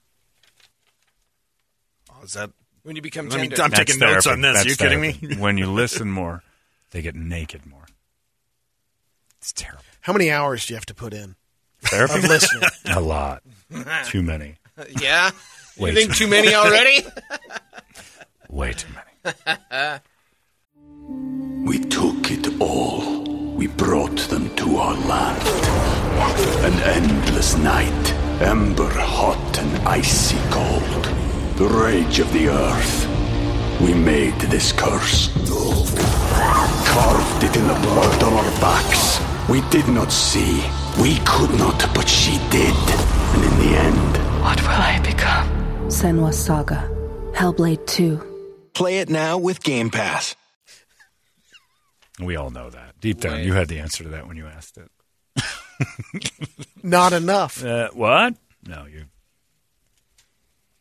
Is 2.27 2.34
that? 2.34 2.51
When 2.84 2.96
you 2.98 3.01
become 3.01 3.29
Let 3.29 3.39
me- 3.39 3.43
I'm 3.46 3.69
That's 3.72 3.75
taking 3.79 4.00
notes 4.00 4.25
therapy. 4.25 4.29
on 4.38 4.41
this. 4.41 4.57
That's 4.57 4.69
you 4.69 4.75
kidding 4.75 5.00
me? 5.01 5.36
when 5.39 5.57
you 5.57 5.67
listen 5.72 6.12
more, 6.12 6.43
they 6.91 7.01
get 7.01 7.15
naked 7.15 7.65
more. 7.65 7.86
It's 9.39 9.53
terrible. 9.53 9.84
How 10.01 10.12
many 10.13 10.29
hours 10.29 10.65
do 10.65 10.74
you 10.74 10.75
have 10.75 10.86
to 10.88 10.93
put 10.93 11.13
in 11.13 11.36
Therapy? 11.84 12.15
of 12.19 12.24
listening? 12.25 12.69
A 12.86 13.00
lot. 13.00 13.43
Too 14.05 14.22
many. 14.22 14.55
yeah. 15.01 15.31
Way 15.77 15.89
you 15.91 15.96
think 15.96 16.15
too 16.15 16.25
too 16.25 16.29
many 16.29 16.53
already? 16.53 17.05
Way 18.50 18.74
too 18.74 18.88
many. 18.93 20.00
We 21.65 21.79
took 21.79 22.29
it 22.31 22.60
all. 22.62 23.24
We 23.55 23.67
brought 23.67 24.17
them 24.29 24.53
to 24.57 24.77
our 24.77 24.96
land. 24.96 25.48
An 26.65 26.74
endless 26.84 27.55
night, 27.57 28.12
ember 28.41 28.89
hot 28.89 29.57
and 29.60 29.88
icy 29.88 30.38
cold. 30.50 31.17
The 31.58 31.68
rage 31.68 32.20
of 32.20 32.32
the 32.34 32.50
earth. 32.50 33.08
We 33.82 33.94
made 33.94 34.40
this 34.42 34.72
curse. 34.72 35.30
Carved 36.88 37.44
it 37.44 37.56
in 37.56 37.68
the 37.68 37.74
blood 37.82 38.24
on 38.24 38.34
our 38.34 38.52
backs. 38.62 39.20
We 39.50 39.62
did 39.70 39.88
not 39.88 40.12
see. 40.12 40.64
We 41.02 41.18
could 41.26 41.52
not, 41.58 41.80
but 41.94 42.08
she 42.08 42.38
did. 42.50 42.76
And 43.34 43.44
in 43.44 43.60
the 43.60 43.78
end, 43.78 44.18
What 44.44 44.62
will 44.62 44.70
I 44.70 45.00
become? 45.04 45.48
Senua 45.90 46.34
Saga. 46.34 46.90
Hellblade 47.34 47.86
2. 47.88 48.70
Play 48.74 49.00
it 49.00 49.10
now 49.10 49.38
with 49.38 49.64
Game 49.64 49.90
Pass. 49.90 50.36
We 52.20 52.36
all 52.36 52.50
know 52.52 52.70
that. 52.70 53.00
Deep 53.00 53.20
down, 53.22 53.44
you 53.44 53.54
had 53.54 53.68
the 53.68 53.80
answer 53.80 54.04
to 54.04 54.10
that 54.10 54.28
when 54.28 54.38
you 54.38 54.48
asked 54.48 54.78
it. 54.78 54.90
Not 56.84 57.14
enough. 57.14 57.64
Uh, 57.64 57.90
what? 57.94 58.36
No, 58.66 58.86
you. 58.86 59.06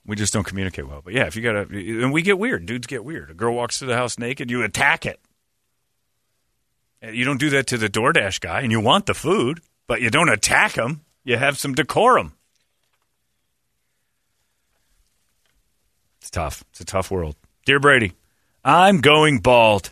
We 0.07 0.15
just 0.17 0.33
don't 0.33 0.45
communicate 0.45 0.87
well. 0.87 1.03
But 1.03 1.15
yeah, 1.15 1.27
if 1.27 1.37
you 1.37 1.43
got 1.43 1.69
to, 1.69 2.03
and 2.03 2.13
we 2.13 2.23
get 2.23 2.39
weird. 2.39 2.65
Dudes 2.67 2.87
get 2.87 3.05
weird. 3.05 3.31
A 3.31 3.35
girl 3.35 3.55
walks 3.55 3.79
through 3.79 3.89
the 3.89 3.97
house 3.97 4.19
naked, 4.19 4.51
you 4.51 4.63
attack 4.63 5.05
it. 5.05 5.21
You 7.03 7.25
don't 7.25 7.39
do 7.39 7.51
that 7.51 7.67
to 7.69 7.79
the 7.79 7.89
DoorDash 7.89 8.41
guy, 8.41 8.61
and 8.63 8.73
you 8.73 8.81
want 8.81 9.07
the 9.07 9.15
food, 9.15 9.61
but 9.87 10.01
you 10.01 10.11
don't 10.11 10.29
attack 10.29 10.77
him. 10.77 11.03
You 11.25 11.37
have 11.37 11.59
some 11.59 11.75
decorum. 11.75 12.33
It's 16.21 16.31
tough. 16.31 16.65
It's 16.71 16.81
a 16.81 16.85
tough 16.85 17.11
world. 17.11 17.37
Dear 17.65 17.81
Brady, 17.81 18.13
I'm 18.65 19.01
going 19.01 19.39
bald, 19.41 19.91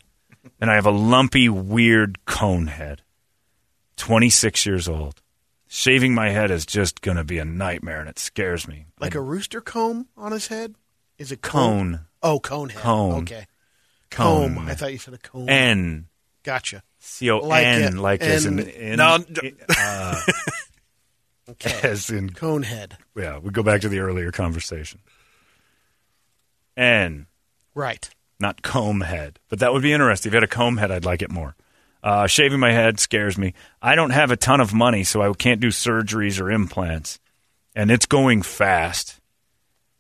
and 0.61 0.71
I 0.71 0.75
have 0.75 0.87
a 0.87 0.91
lumpy, 0.91 1.49
weird 1.49 2.25
cone 2.25 2.69
head. 2.69 3.03
26 3.97 4.67
years 4.67 4.89
old. 4.89 5.21
Shaving 5.77 6.15
my 6.15 6.31
head 6.31 6.53
is 6.53 6.65
just 6.65 7.01
going 7.01 7.17
to 7.17 7.25
be 7.25 7.39
a 7.41 7.45
nightmare, 7.45 7.99
and 7.99 8.09
it 8.09 8.17
scares 8.17 8.69
me. 8.69 8.87
Like 9.01 9.17
a 9.17 9.21
rooster 9.21 9.61
comb 9.61 10.07
on 10.17 10.31
his 10.31 10.47
head? 10.47 10.77
Is 11.19 11.33
it 11.33 11.43
Cone. 11.43 11.99
Oh, 12.23 12.39
cone 12.39 12.69
head. 12.69 12.81
Cone. 12.81 13.23
Okay. 13.25 13.47
Cone. 14.09 14.55
Comb. 14.55 14.69
I 14.69 14.75
thought 14.75 14.93
you 14.93 14.99
said 14.99 15.15
a 15.15 15.19
comb. 15.19 15.49
N. 15.49 16.07
Gotcha. 16.45 16.85
C 17.01 17.29
O 17.29 17.39
Like 17.39 17.67
N, 17.67 17.99
as 18.21 18.47
in, 18.47 18.61
in 18.61 18.97
No, 18.99 19.19
uh, 19.77 20.21
Okay. 21.51 21.81
as 21.83 22.09
in 22.09 22.31
cone 22.31 22.63
head. 22.63 22.97
yeah. 23.17 23.39
We 23.39 23.51
go 23.51 23.65
back 23.65 23.81
to 23.81 23.89
the 23.89 23.99
earlier 23.99 24.31
conversation. 24.31 25.01
N, 26.77 27.27
Right. 27.75 28.09
not 28.39 28.63
comb 28.63 29.01
head, 29.01 29.41
but 29.49 29.59
that 29.59 29.73
would 29.73 29.83
be 29.83 29.93
interesting. 29.93 30.31
If 30.31 30.35
you 30.35 30.37
had 30.37 30.45
a 30.45 30.47
comb 30.47 30.77
head, 30.77 30.93
I'd 30.93 31.05
like 31.05 31.21
it 31.21 31.33
more. 31.33 31.57
Uh, 32.05 32.27
shaving 32.27 32.61
my 32.61 32.71
head 32.71 33.01
scares 33.01 33.39
me. 33.39 33.55
I 33.81 33.95
don't 33.95 34.11
have 34.11 34.31
a 34.31 34.37
ton 34.37 34.61
of 34.61 34.75
money, 34.75 35.05
so 35.05 35.23
I 35.23 35.33
can't 35.33 35.59
do 35.59 35.69
surgeries 35.69 36.39
or 36.39 36.51
implants, 36.51 37.19
and 37.75 37.91
it's 37.91 38.05
going 38.05 38.43
fast. 38.43 39.19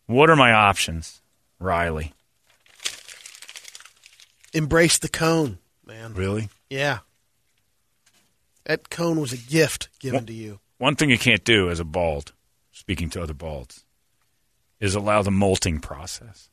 What 0.05 0.29
are 0.29 0.37
my 0.37 0.53
options, 0.53 1.23
Riley? 1.59 2.13
Embrace 4.53 4.99
the 4.99 5.09
cone, 5.09 5.57
man. 5.87 6.13
Really? 6.13 6.51
Yeah. 6.69 6.99
That 8.67 8.91
cone 8.91 9.19
was 9.19 9.33
a 9.33 9.39
gift 9.39 9.89
given 9.99 10.27
to 10.27 10.33
you. 10.35 10.61
One 10.77 10.97
thing 10.97 11.09
you 11.09 11.19
can't 11.19 11.43
do 11.43 11.71
as 11.71 11.81
a 11.81 11.85
bald, 11.85 12.35
speaking 12.71 13.09
to 13.11 13.23
other 13.23 13.33
balds, 13.33 13.83
is 14.79 14.95
allow 14.95 15.23
the 15.23 15.31
molting 15.31 15.81
process. 15.81 16.51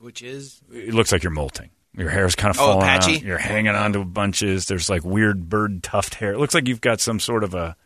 Which 0.00 0.20
is 0.20 0.60
It 0.72 0.94
looks 0.94 1.12
like 1.12 1.22
you're 1.22 1.30
molting. 1.30 1.70
Your 1.96 2.10
hair's 2.10 2.34
kind 2.34 2.50
of 2.54 2.60
Oh, 2.60 2.64
falling 2.66 2.80
patchy? 2.86 3.16
out. 3.16 3.22
You're 3.22 3.38
hanging 3.38 3.74
onto 3.74 4.04
bunches. 4.04 4.66
There's 4.66 4.90
like 4.90 5.04
weird 5.04 5.48
bird 5.48 5.82
tuft 5.82 6.16
hair. 6.16 6.32
It 6.32 6.38
looks 6.38 6.54
like 6.54 6.66
you've 6.68 6.80
got 6.80 7.00
some 7.00 7.20
sort 7.20 7.44
of 7.44 7.54
a, 7.54 7.76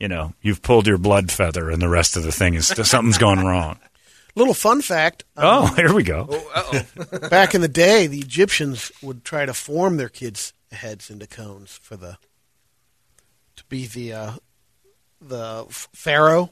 you 0.00 0.08
know, 0.08 0.34
you've 0.42 0.62
pulled 0.62 0.86
your 0.88 0.98
blood 0.98 1.30
feather, 1.30 1.70
and 1.70 1.80
the 1.80 1.88
rest 1.88 2.16
of 2.16 2.24
the 2.24 2.32
thing 2.32 2.54
is 2.54 2.66
something's 2.82 3.18
gone 3.18 3.44
wrong. 3.44 3.78
Little 4.36 4.54
fun 4.54 4.82
fact 4.82 5.22
Oh, 5.36 5.66
here 5.76 5.94
we 5.94 6.02
go. 6.02 6.24
back 7.30 7.54
in 7.54 7.60
the 7.60 7.68
day, 7.68 8.08
the 8.08 8.18
Egyptians 8.18 8.90
would 9.00 9.24
try 9.24 9.46
to 9.46 9.54
form 9.54 9.96
their 9.96 10.08
kids' 10.08 10.52
heads 10.72 11.08
into 11.08 11.28
cones 11.28 11.70
for 11.80 11.96
the 11.96 12.18
to 13.56 13.64
be 13.66 13.86
the 13.86 14.12
uh, 14.12 14.32
the 15.20 15.64
f- 15.68 15.88
pharaoh. 15.94 16.50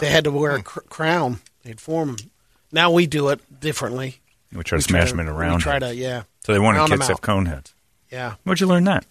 They 0.00 0.10
had 0.10 0.24
to 0.24 0.30
wear 0.30 0.52
a 0.56 0.62
cr- 0.62 0.80
crown. 0.88 1.40
They'd 1.64 1.80
form 1.80 2.14
them. 2.16 2.30
Now 2.72 2.92
we 2.92 3.06
do 3.08 3.28
it 3.30 3.40
differently. 3.60 4.20
We 4.56 4.64
try 4.64 4.78
to 4.78 4.80
We 4.80 4.82
smash 4.82 5.02
try 5.04 5.10
them 5.10 5.20
in 5.20 5.26
to- 5.26 5.32
around. 5.32 5.56
We 5.56 5.62
try 5.62 5.78
to, 5.78 5.94
yeah, 5.94 6.22
so 6.44 6.52
they 6.52 6.58
wanted 6.58 6.78
round 6.78 6.90
kids 6.92 7.06
to 7.06 7.12
have 7.12 7.20
cone 7.20 7.46
heads. 7.46 7.74
yeah. 8.10 8.34
Where'd 8.44 8.60
you 8.60 8.66
learn 8.66 8.84
that? 8.84 9.06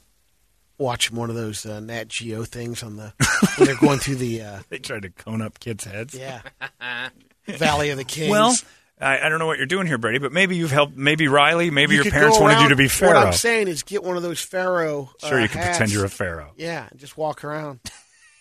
Watch 0.77 1.09
one 1.11 1.29
of 1.29 1.35
those 1.37 1.65
uh, 1.65 1.79
Nat 1.79 2.09
Geo 2.09 2.43
things 2.43 2.83
on 2.83 2.97
the 2.97 3.13
when 3.57 3.65
they're 3.67 3.77
going 3.77 3.99
through 3.99 4.15
the 4.15 4.41
uh, 4.41 4.59
They 4.69 4.77
tried 4.79 5.03
to 5.03 5.09
cone 5.09 5.41
up 5.41 5.59
kids' 5.59 5.85
heads. 5.85 6.13
yeah 6.13 6.41
Valley 7.47 7.91
of 7.91 7.97
the 7.97 8.03
Kings. 8.03 8.29
Well, 8.29 8.53
I, 8.99 9.19
I 9.19 9.29
don't 9.29 9.39
know 9.39 9.45
what 9.45 9.57
you're 9.57 9.67
doing 9.67 9.87
here, 9.87 9.97
Brady, 9.97 10.19
but 10.19 10.31
maybe 10.31 10.55
you've 10.57 10.71
helped. 10.71 10.95
Maybe 10.97 11.27
Riley. 11.27 11.69
Maybe 11.69 11.95
You 11.95 12.03
your 12.03 12.11
parents 12.11 12.39
wanted 12.39 12.61
you 12.63 12.69
to 12.69 12.75
be 12.75 12.87
pharaoh. 12.87 13.13
What 13.19 13.27
I'm 13.27 13.33
saying 13.33 13.67
is, 13.67 13.83
get 13.83 14.03
one 14.03 14.17
of 14.17 14.23
those 14.23 14.41
pharaoh. 14.41 15.11
sure, 15.19 15.39
uh, 15.39 15.43
you 15.43 15.47
can 15.49 15.61
hats. 15.61 15.77
pretend 15.77 15.93
you're 15.93 16.05
a 16.05 16.09
pharaoh. 16.09 16.51
Yeah, 16.57 16.87
and 16.89 16.99
just 16.99 17.17
walk 17.17 17.43
around. 17.43 17.79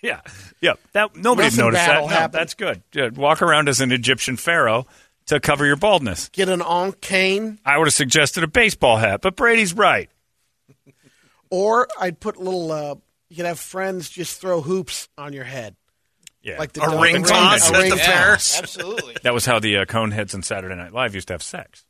Yeah, 0.03 0.21
yeah. 0.61 0.75
That 0.93 1.17
nobody 1.17 1.57
noticed 1.57 1.87
that. 1.87 2.07
No, 2.11 2.29
that's 2.29 2.53
good. 2.53 2.83
Yeah, 2.93 3.09
walk 3.09 3.41
around 3.41 3.71
as 3.71 3.81
an 3.81 3.91
Egyptian 3.91 4.37
pharaoh 4.37 4.87
to 5.27 5.41
cover 5.41 5.65
your 5.67 5.77
baldness. 5.77 6.29
Get 6.31 6.49
an 6.49 6.63
Ankh 6.63 7.01
cane, 7.01 7.59
I 7.65 7.79
would 7.79 7.87
have 7.87 7.95
suggested 7.95 8.45
a 8.45 8.49
baseball 8.49 8.97
hat, 8.99 9.21
but 9.23 9.37
Brady's 9.37 9.73
right. 9.75 10.11
or 11.51 11.89
I'd 11.99 12.21
put 12.21 12.37
little. 12.37 12.71
Uh, 12.73 12.95
you 13.29 13.37
could 13.37 13.47
have 13.47 13.59
friends 13.59 14.09
just 14.11 14.41
throw 14.41 14.61
hoops 14.61 15.09
on 15.19 15.33
your 15.33 15.45
head, 15.45 15.75
Yeah, 16.43 16.59
like 16.59 16.73
the 16.73 16.83
A 16.83 16.87
dunk- 16.91 17.03
ring 17.03 17.23
the 17.23 17.29
toss 17.29 17.69
a 17.71 17.75
at 17.75 17.81
ring 17.81 17.91
the 17.91 17.97
toss. 17.97 18.53
fair? 18.55 18.63
absolutely. 18.63 19.17
that 19.23 19.35
was 19.35 19.45
how 19.47 19.59
the 19.59 19.79
uh, 19.79 19.85
Coneheads 19.87 20.35
on 20.35 20.43
Saturday 20.43 20.75
Night 20.77 20.93
Live 20.93 21.15
used 21.15 21.29
to 21.29 21.35
have 21.35 21.43
sex. 21.43 21.85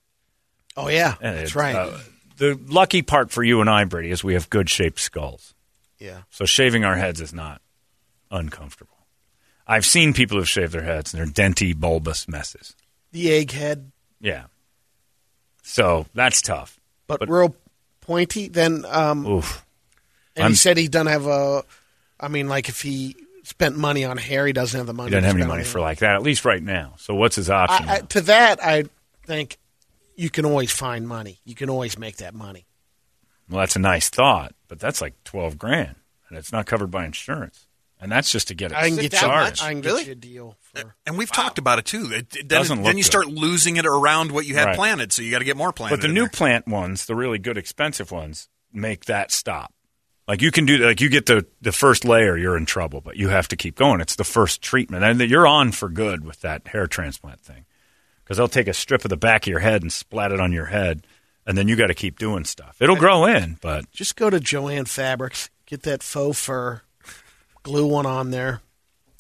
Oh 0.77 0.89
yeah, 0.89 1.15
And 1.21 1.37
that's 1.39 1.51
it- 1.51 1.57
right. 1.57 1.75
uh, 1.75 1.99
the 2.39 2.59
lucky 2.69 3.03
part 3.03 3.31
for 3.31 3.43
you 3.45 3.61
and 3.61 3.69
I, 3.69 3.85
Brady, 3.85 4.11
is 4.11 4.25
we 4.25 4.35
have 4.35 4.49
good 4.49 4.71
shaped 4.71 4.99
skulls. 5.01 5.55
yeah, 5.99 6.23
So 6.31 6.45
shaving 6.47 6.85
our 6.85 6.97
heads 6.97 7.21
is 7.21 7.33
not 7.35 7.61
uncomfortable. 8.31 9.07
I've 9.67 9.85
seen 9.87 10.13
people 10.15 10.39
who've 10.39 10.49
shaved 10.49 10.73
their 10.73 10.83
heads 10.83 11.13
and 11.15 11.21
they're 11.21 11.49
denty, 11.51 11.77
bulbous 11.77 12.27
messes. 12.29 12.75
The 13.15 13.27
egghead, 13.47 13.87
Yeah. 14.21 14.45
So 15.63 16.05
that's 16.15 16.43
tough. 16.43 16.79
but, 17.07 17.21
But- 17.21 17.29
real 17.31 17.55
pointy. 18.03 18.49
Then, 18.49 18.85
um, 18.89 19.25
Oof. 19.27 19.65
and 20.37 20.43
I'm- 20.45 20.53
he 20.53 20.57
said 20.57 20.77
he 20.77 20.89
doesn't 20.89 21.07
have 21.07 21.27
a. 21.27 21.65
I 22.21 22.29
mean, 22.29 22.49
like 22.49 22.69
if 22.69 22.83
he 22.83 23.17
spent 23.45 23.77
money 23.77 24.05
on 24.05 24.17
hair, 24.19 24.47
he 24.47 24.53
doesn't 24.53 24.77
have 24.77 24.87
the 24.87 24.93
money. 24.95 25.09
He 25.11 25.15
doesn't 25.15 25.25
have 25.27 25.37
any 25.37 25.47
money 25.47 25.63
on 25.63 25.67
for 25.69 25.81
like 25.81 25.99
that, 25.99 26.15
at 26.17 26.23
least 26.23 26.45
right 26.45 26.63
now. 26.63 26.95
So 26.99 27.15
what's 27.15 27.37
his 27.37 27.49
option? 27.51 27.89
I, 27.89 27.95
I, 27.97 28.01
to 28.01 28.21
that, 28.23 28.63
I 28.63 28.85
think 29.27 29.59
you 30.17 30.29
can 30.31 30.45
always 30.45 30.71
find 30.73 31.07
money. 31.09 31.39
You 31.45 31.55
can 31.55 31.71
always 31.71 31.99
make 31.99 32.17
that 32.19 32.35
money. 32.35 32.67
Well, 33.49 33.61
that's 33.61 33.77
a 33.77 33.81
nice 33.81 34.09
thought, 34.09 34.55
but 34.69 34.79
that's 34.81 35.01
like 35.01 35.15
twelve 35.25 35.57
grand, 35.59 35.97
and 36.29 36.37
it's 36.39 36.53
not 36.53 36.67
covered 36.67 36.91
by 36.91 37.05
insurance, 37.05 37.67
and 38.05 38.13
that's 38.13 38.31
just 38.31 38.47
to 38.49 38.55
get 38.55 38.71
it 38.71 38.77
I 38.77 38.87
can 38.89 38.97
get 38.97 39.13
you, 39.13 39.19
started. 39.19 39.61
I 39.61 39.73
can 39.73 39.81
get 39.81 39.89
Really? 39.89 40.05
you 40.05 40.13
a 40.13 40.15
deal 40.15 40.57
for. 40.61 40.95
And 41.07 41.19
we've 41.19 41.33
talked 41.33 41.59
about 41.59 41.81
it 41.81 41.87
too. 41.87 42.11
It, 42.13 42.37
it- 42.37 42.49
then, 42.49 42.59
Doesn't 42.61 42.77
then 42.77 42.85
look 42.85 42.97
you 42.97 43.03
good. 43.03 43.07
start 43.07 43.27
losing 43.27 43.77
it 43.77 43.87
around 43.87 44.31
what 44.31 44.47
you 44.47 44.55
had 44.55 44.67
Right. 44.67 44.77
planted, 44.77 45.13
so 45.13 45.23
you 45.23 45.33
got 45.33 45.41
to 45.41 45.45
get 45.45 45.57
more 45.57 45.73
planted. 45.73 45.97
But 45.97 46.03
the 46.03 46.13
new 46.13 46.21
there. 46.23 46.29
plant 46.29 46.69
ones, 46.69 47.07
the 47.07 47.17
really 47.17 47.39
good 47.39 47.59
expensive 47.59 48.13
ones, 48.13 48.49
make 48.73 49.07
that 49.07 49.33
stop. 49.33 49.73
Like 50.29 50.41
you 50.41 50.51
can 50.51 50.65
do 50.67 50.79
like 50.79 51.01
you 51.01 51.09
get 51.09 51.27
the 51.27 51.47
the 51.61 51.73
first 51.73 52.05
layer, 52.05 52.37
you're 52.37 52.57
in 52.57 52.65
trouble, 52.67 53.01
but 53.01 53.17
you 53.17 53.29
have 53.31 53.49
to 53.49 53.57
keep 53.57 53.75
going. 53.75 54.01
It's 54.01 54.17
the 54.17 54.25
first 54.25 54.63
treatment, 54.63 55.03
and 55.05 55.21
you're 55.21 55.47
on 55.47 55.73
for 55.73 55.89
good 55.89 56.25
with 56.25 56.41
that 56.41 56.69
hair 56.69 56.87
transplant 56.87 57.41
thing, 57.41 57.65
because 58.23 58.39
they'll 58.39 58.49
take 58.49 58.69
a 58.69 58.73
strip 58.75 59.05
of 59.05 59.11
the 59.11 59.17
back 59.19 59.43
of 59.47 59.51
your 59.51 59.61
head 59.61 59.83
and 59.83 59.93
splat 59.93 60.33
it 60.33 60.41
on 60.41 60.51
your 60.53 60.67
head, 60.67 61.07
and 61.47 61.59
then 61.59 61.69
you 61.69 61.77
got 61.77 61.89
to 61.89 61.95
keep 61.95 62.19
doing 62.19 62.45
stuff. 62.47 62.77
It'll 62.81 62.97
grow 62.97 63.27
in, 63.27 63.59
but 63.61 63.91
Just 63.93 64.17
go 64.17 64.31
to 64.31 64.41
Jo-Ann 64.41 64.87
Fabrics, 64.87 65.51
get 65.67 65.83
that 65.83 66.03
faux 66.03 66.41
fur, 66.43 66.81
glue 67.65 67.87
one 67.87 68.07
on 68.07 68.31
there. 68.31 68.61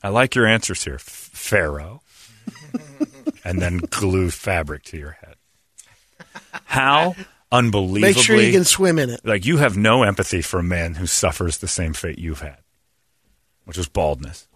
I 0.03 0.09
like 0.11 0.35
your 0.37 0.47
answers 0.47 0.85
here, 0.85 0.95
F- 0.95 1.01
Pharaoh, 1.03 2.03
and 3.45 3.61
then 3.61 3.79
glue 3.79 4.31
fabric 4.31 4.85
to 4.85 4.97
your 4.97 5.13
head. 5.23 5.35
How 6.67 7.15
unbelievably 7.51 8.01
Make 8.01 8.17
sure 8.19 8.37
you 8.37 8.53
can 8.53 8.65
swim 8.65 8.99
in 8.99 9.11
it. 9.11 9.21
like 9.25 9.45
you 9.45 9.57
have 9.59 9.77
no 9.77 10.03
empathy 10.03 10.43
for 10.43 10.59
a 10.61 10.63
man 10.65 10.95
who 10.95 11.07
suffers 11.07 11.59
the 11.59 11.69
same 11.69 11.93
fate 11.93 12.19
you've 12.19 12.41
had, 12.41 12.59
which 13.65 13.79
is 13.79 13.89
baldness. 13.89 14.47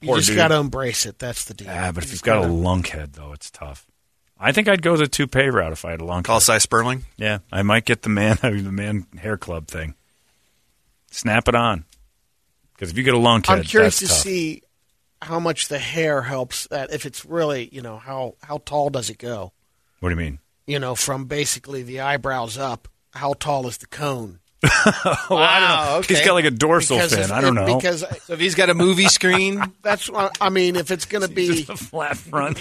You 0.00 0.08
Poor 0.08 0.16
just 0.18 0.28
dude. 0.28 0.36
got 0.36 0.48
to 0.48 0.56
embrace 0.56 1.04
it. 1.06 1.18
That's 1.18 1.44
the 1.44 1.54
deal. 1.54 1.68
Ah, 1.70 1.92
but 1.94 2.04
You 2.04 2.08
if 2.08 2.12
you've 2.12 2.22
got 2.22 2.38
a 2.38 2.40
gotta- 2.42 2.52
lunk 2.52 2.88
head, 2.88 3.12
though, 3.14 3.32
it's 3.32 3.50
tough. 3.50 3.86
I 4.38 4.52
think 4.52 4.68
I'd 4.68 4.80
go 4.80 4.96
the 4.96 5.06
toupee 5.06 5.48
route 5.50 5.72
if 5.72 5.84
I 5.84 5.90
had 5.90 6.00
a 6.00 6.04
lunk 6.06 6.24
Call 6.26 6.36
head. 6.36 6.42
Sy 6.44 6.58
Sperling. 6.58 7.04
Yeah, 7.18 7.38
I 7.52 7.62
might 7.62 7.84
get 7.84 8.02
the 8.02 8.08
man 8.08 8.38
the 8.42 8.50
man 8.72 9.06
hair 9.18 9.36
club 9.36 9.66
thing. 9.68 9.94
Snap 11.10 11.46
it 11.48 11.54
on, 11.54 11.84
because 12.80 12.92
if 12.92 12.96
you 12.96 13.04
get 13.04 13.12
a 13.12 13.18
long 13.18 13.42
head, 13.42 13.58
I'm 13.58 13.64
curious 13.64 13.98
to 13.98 14.08
tough. 14.08 14.16
see 14.16 14.62
how 15.20 15.38
much 15.38 15.68
the 15.68 15.78
hair 15.78 16.22
helps. 16.22 16.66
That 16.68 16.90
if 16.90 17.04
it's 17.04 17.26
really, 17.26 17.68
you 17.70 17.82
know, 17.82 17.98
how 17.98 18.36
how 18.42 18.62
tall 18.64 18.88
does 18.88 19.10
it 19.10 19.18
go? 19.18 19.52
What 20.00 20.08
do 20.08 20.14
you 20.14 20.18
mean? 20.18 20.38
You 20.66 20.78
know, 20.78 20.94
from 20.94 21.26
basically 21.26 21.82
the 21.82 22.00
eyebrows 22.00 22.56
up. 22.56 22.88
How 23.12 23.34
tall 23.34 23.66
is 23.66 23.76
the 23.76 23.86
cone? 23.86 24.38
Oh, 24.84 25.36
I 25.36 25.60
don't 25.60 25.68
know. 25.92 25.96
okay. 26.00 26.14
He's 26.14 26.24
got 26.24 26.34
like 26.34 26.44
a 26.44 26.50
dorsal 26.50 26.96
Because 26.98 27.12
fin. 27.14 27.22
if- 27.24 27.32
I 27.32 27.40
don't 27.40 27.54
know. 27.54 27.76
Because 27.76 28.00
So 28.24 28.34
if 28.34 28.40
he's 28.40 28.54
got 28.54 28.68
a 28.70 28.74
movie 28.74 29.06
screen, 29.06 29.62
that's 29.82 30.08
what 30.10 30.36
I 30.40 30.48
mean. 30.50 30.76
If 30.76 30.90
it's 30.90 31.04
going 31.06 31.22
to 31.26 31.32
be, 31.32 31.46
Just 31.64 31.70
a 31.70 31.76
flat 31.76 32.16
front. 32.16 32.58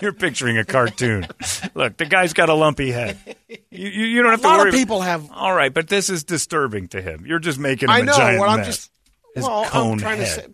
You're 0.00 0.12
picturing 0.12 0.58
a 0.58 0.64
cartoon. 0.64 1.26
Look, 1.74 1.96
the 1.96 2.06
guy's 2.06 2.32
got 2.32 2.48
a 2.48 2.54
lumpy 2.54 2.90
head. 2.90 3.18
You, 3.48 3.58
you, 3.70 4.06
you 4.06 4.22
don't 4.22 4.30
have 4.32 4.40
a 4.40 4.42
to 4.42 4.48
lot 4.48 4.58
worry. 4.58 4.68
of 4.70 4.74
people 4.74 5.00
have. 5.00 5.30
All 5.32 5.52
right, 5.54 5.72
but 5.72 5.88
this 5.88 6.10
is 6.10 6.24
disturbing 6.24 6.88
to 6.88 7.02
him. 7.02 7.24
You're 7.26 7.38
just 7.38 7.58
making 7.58 7.88
him 7.88 7.94
I 7.94 8.00
a 8.00 8.04
know. 8.04 8.12
giant 8.16 8.40
What 8.40 8.48
I'm 8.48 8.58
mess. 8.58 8.66
just 8.66 8.90
His 9.34 9.44
well, 9.44 9.64
cone 9.66 9.92
I'm 9.94 9.98
trying 9.98 10.18
head. 10.18 10.26
to 10.26 10.32
say, 10.42 10.46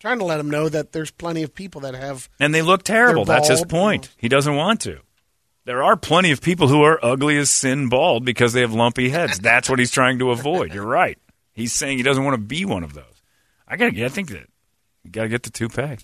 trying 0.00 0.18
to 0.20 0.24
let 0.24 0.38
him 0.40 0.50
know 0.50 0.68
that 0.68 0.92
there's 0.92 1.10
plenty 1.10 1.42
of 1.42 1.54
people 1.54 1.80
that 1.82 1.94
have. 1.94 2.28
And 2.38 2.54
they 2.54 2.62
look 2.62 2.82
terrible. 2.84 3.24
That's 3.24 3.48
his 3.48 3.64
point. 3.64 4.10
He 4.16 4.28
doesn't 4.28 4.54
want 4.54 4.80
to. 4.82 5.00
There 5.68 5.82
are 5.82 5.98
plenty 5.98 6.30
of 6.30 6.40
people 6.40 6.68
who 6.68 6.82
are 6.82 6.98
ugly 7.04 7.36
as 7.36 7.50
sin 7.50 7.90
bald 7.90 8.24
because 8.24 8.54
they 8.54 8.62
have 8.62 8.72
lumpy 8.72 9.10
heads. 9.10 9.38
That's 9.38 9.68
what 9.68 9.78
he's 9.78 9.90
trying 9.90 10.18
to 10.20 10.30
avoid. 10.30 10.72
You're 10.72 10.86
right. 10.86 11.18
He's 11.52 11.74
saying 11.74 11.98
he 11.98 12.02
doesn't 12.02 12.24
want 12.24 12.36
to 12.36 12.40
be 12.40 12.64
one 12.64 12.84
of 12.84 12.94
those. 12.94 13.04
I 13.66 13.76
gotta 13.76 13.90
get. 13.90 14.06
I 14.06 14.08
think 14.08 14.30
that 14.30 14.46
you 15.04 15.10
gotta 15.10 15.28
get 15.28 15.42
the 15.42 15.50
toupee. 15.50 15.98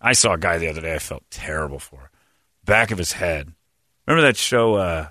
I 0.00 0.12
saw 0.12 0.32
a 0.32 0.38
guy 0.38 0.58
the 0.58 0.66
other 0.66 0.80
day. 0.80 0.92
I 0.92 0.98
felt 0.98 1.22
terrible 1.30 1.78
for. 1.78 2.10
Back 2.64 2.90
of 2.90 2.98
his 2.98 3.12
head. 3.12 3.52
Remember 4.08 4.26
that 4.26 4.36
show? 4.36 4.74
Uh, 4.74 5.08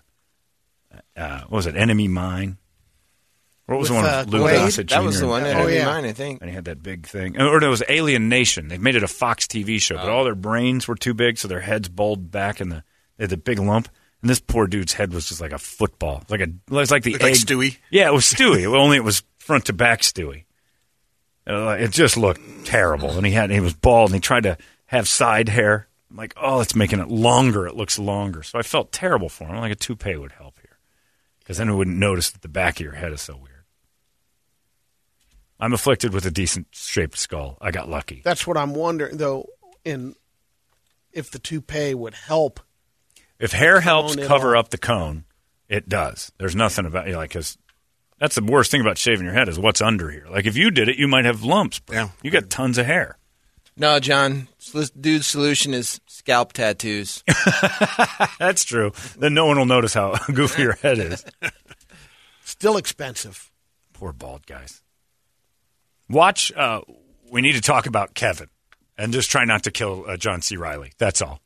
uh, 1.16 1.40
what 1.44 1.52
was 1.52 1.68
it? 1.68 1.78
Enemy 1.78 2.10
Mine. 2.10 2.58
What 3.68 3.80
was 3.80 3.90
With, 3.90 4.02
the 4.02 4.04
one 4.04 4.14
uh, 4.14 4.26
Lou? 4.28 4.40
Gossett 4.42 4.90
that 4.90 5.04
was 5.06 5.22
the 5.22 5.28
one 5.28 5.46
Oh, 5.46 5.68
yeah. 5.68 5.86
mind, 5.86 6.06
I 6.06 6.12
think. 6.12 6.42
and 6.42 6.50
he 6.50 6.54
had 6.56 6.66
that 6.66 6.84
big 6.84 7.08
thing. 7.08 7.40
Or 7.40 7.64
it 7.64 7.68
was 7.70 7.82
Alien 7.88 8.28
Nation. 8.28 8.68
They 8.68 8.78
made 8.78 8.98
it 8.98 9.04
a 9.04 9.08
Fox 9.08 9.48
TV 9.48 9.80
show, 9.82 9.96
but 9.96 10.10
all 10.10 10.26
their 10.26 10.36
brains 10.36 10.86
were 10.86 10.96
too 10.96 11.14
big, 11.14 11.38
so 11.38 11.48
their 11.48 11.62
heads 11.62 11.88
bulged 11.88 12.30
back, 12.30 12.60
in 12.60 12.68
the 12.68 12.84
they 13.18 13.24
had 13.24 13.30
the 13.30 13.38
big 13.38 13.60
lump. 13.60 13.90
And 14.22 14.30
this 14.30 14.40
poor 14.40 14.66
dude's 14.66 14.94
head 14.94 15.14
was 15.14 15.28
just 15.30 15.40
like 15.42 15.52
a 15.52 15.58
football, 15.60 16.24
like 16.30 16.40
a 16.42 16.46
it 16.46 16.52
was 16.70 16.90
like 16.90 17.04
the 17.04 17.12
Looked 17.12 17.24
like. 17.24 17.34
Stewie. 17.34 17.78
Yeah, 17.92 18.08
it 18.08 18.14
was 18.14 18.26
Stewie. 18.26 18.66
only 18.80 18.98
it 18.98 19.04
was 19.04 19.24
front 19.38 19.66
to 19.66 19.74
back 19.74 20.02
Stewie. 20.02 20.46
Uh, 21.48 21.78
It 21.80 21.92
just 21.92 22.18
looked 22.18 22.66
terrible, 22.66 23.12
and 23.12 23.26
he 23.26 23.34
had 23.34 23.52
he 23.52 23.60
was 23.60 23.74
bald, 23.76 24.10
and 24.10 24.16
he 24.16 24.22
tried 24.22 24.44
to 24.44 24.58
have 24.88 25.08
side 25.08 25.50
hair. 25.50 25.88
I'm 26.10 26.18
like, 26.18 26.34
oh, 26.38 26.62
it's 26.62 26.76
making 26.76 27.00
it 27.02 27.10
longer. 27.10 27.68
It 27.68 27.76
looks 27.76 28.00
longer. 28.00 28.42
So 28.42 28.58
I 28.58 28.64
felt 28.64 28.92
terrible 28.92 29.30
for 29.30 29.46
him. 29.46 29.58
Like 29.58 29.72
a 29.72 29.76
toupee 29.76 30.16
would 30.16 30.32
help 30.32 30.58
here, 30.60 30.78
because 31.40 31.58
then 31.58 31.70
we 31.70 31.76
wouldn't 31.76 31.98
notice 31.98 32.32
that 32.32 32.42
the 32.42 32.48
back 32.48 32.80
of 32.80 32.84
your 32.84 32.94
head 32.96 33.12
is 33.12 33.22
so 33.22 33.36
weird. 33.36 33.52
I'm 35.60 35.74
afflicted 35.74 36.14
with 36.14 36.26
a 36.26 36.32
decent 36.32 36.68
shaped 36.72 37.18
skull. 37.18 37.58
I 37.62 37.72
got 37.72 37.90
lucky. 37.90 38.22
That's 38.26 38.46
what 38.48 38.58
I'm 38.58 38.74
wondering, 38.74 39.18
though. 39.18 39.48
In 39.84 40.16
if 41.12 41.30
the 41.30 41.40
toupee 41.40 41.94
would 41.94 42.14
help. 42.16 42.60
If 43.40 43.52
hair 43.52 43.82
helps 43.82 44.16
cover 44.16 44.56
up 44.56 44.70
the 44.70 44.78
cone, 44.78 45.26
it 45.68 45.90
does. 45.90 46.32
There's 46.38 46.56
nothing 46.56 46.86
about 46.86 47.08
you 47.08 47.14
know, 47.14 47.20
like 47.20 47.32
because 47.32 47.58
that's 48.20 48.36
the 48.36 48.44
worst 48.44 48.72
thing 48.72 48.82
about 48.82 48.98
shaving 48.98 49.26
your 49.26 49.34
head 49.34 49.50
is 49.50 49.60
what's 49.60 49.82
under 49.82 50.10
here. 50.10 50.26
Like 50.30 50.46
if 50.46 50.56
you 50.56 50.72
did 50.72 50.90
it, 50.90 50.98
you 50.98 51.08
might 51.08 51.26
have 51.26 51.44
lumps. 51.44 51.80
Bro. 51.80 51.96
Yeah. 51.96 52.10
you 52.24 52.32
got 52.32 52.50
tons 52.50 52.78
of 52.78 52.86
hair. 52.86 53.18
No, 53.78 54.00
John. 54.00 54.48
This 54.74 54.90
dude's 54.90 55.28
solution 55.28 55.74
is 55.74 56.00
scalp 56.08 56.54
tattoos. 56.54 57.24
That's 58.40 58.64
true. 58.64 58.94
Then 59.18 59.34
no 59.34 59.46
one 59.46 59.58
will 59.58 59.66
notice 59.66 59.94
how 59.94 60.16
goofy 60.34 60.62
your 60.62 60.76
head 60.76 60.98
is. 60.98 61.26
Still 62.46 62.78
expensive. 62.78 63.52
Poor 63.94 64.14
bald 64.14 64.48
guys. 64.48 64.82
Watch. 66.10 66.54
Uh, 66.56 66.82
we 67.30 67.42
need 67.42 67.54
to 67.54 67.62
talk 67.62 67.86
about 67.86 68.14
Kevin, 68.14 68.50
and 68.98 69.12
just 69.12 69.30
try 69.30 69.44
not 69.46 69.64
to 69.64 69.72
kill 69.72 70.06
uh, 70.08 70.16
John 70.16 70.42
C. 70.42 70.56
Reilly. 70.56 70.94
That's 70.98 71.22
all. 71.22 71.42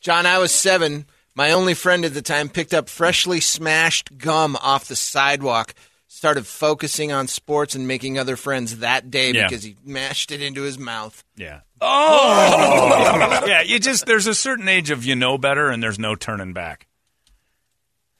John, 0.00 0.26
I 0.26 0.38
was 0.38 0.52
seven. 0.52 1.06
My 1.34 1.52
only 1.52 1.74
friend 1.74 2.04
at 2.04 2.14
the 2.14 2.22
time 2.22 2.48
picked 2.48 2.74
up 2.74 2.88
freshly 2.88 3.40
smashed 3.40 4.16
gum 4.18 4.56
off 4.56 4.88
the 4.88 4.96
sidewalk, 4.96 5.74
started 6.08 6.46
focusing 6.46 7.12
on 7.12 7.28
sports 7.28 7.74
and 7.74 7.86
making 7.86 8.18
other 8.18 8.36
friends 8.36 8.78
that 8.78 9.10
day 9.10 9.32
Yeah. 9.32 9.46
because 9.46 9.62
he 9.62 9.76
mashed 9.84 10.32
it 10.32 10.42
into 10.42 10.62
his 10.62 10.78
mouth. 10.78 11.22
Yeah. 11.36 11.60
Oh. 11.80 13.44
yeah. 13.46 13.62
You 13.62 13.78
just 13.78 14.06
there's 14.06 14.26
a 14.26 14.34
certain 14.34 14.68
age 14.68 14.90
of 14.90 15.04
you 15.04 15.14
know 15.16 15.38
better, 15.38 15.68
and 15.68 15.82
there's 15.82 15.98
no 15.98 16.14
turning 16.14 16.52
back. 16.52 16.86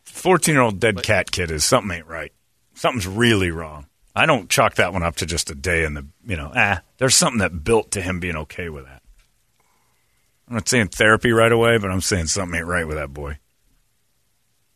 Fourteen 0.04 0.54
year 0.54 0.62
old 0.62 0.80
dead 0.80 1.02
cat 1.02 1.30
kid 1.30 1.50
is 1.50 1.64
something 1.64 1.96
ain't 1.98 2.06
right. 2.06 2.32
Something's 2.74 3.06
really 3.06 3.50
wrong. 3.50 3.86
I 4.14 4.26
don't 4.26 4.50
chalk 4.50 4.74
that 4.74 4.92
one 4.92 5.02
up 5.02 5.16
to 5.16 5.26
just 5.26 5.50
a 5.50 5.54
day 5.54 5.84
in 5.84 5.94
the 5.94 6.06
you 6.26 6.36
know 6.36 6.52
ah. 6.54 6.82
There's 6.98 7.14
something 7.16 7.38
that 7.38 7.64
built 7.64 7.92
to 7.92 8.02
him 8.02 8.20
being 8.20 8.36
okay 8.36 8.68
with 8.68 8.84
that. 8.86 8.99
I'm 10.50 10.56
not 10.56 10.68
saying 10.68 10.88
therapy 10.88 11.30
right 11.30 11.52
away, 11.52 11.78
but 11.78 11.92
I'm 11.92 12.00
saying 12.00 12.26
something 12.26 12.58
ain't 12.58 12.66
right 12.66 12.86
with 12.86 12.96
that 12.96 13.14
boy. 13.14 13.38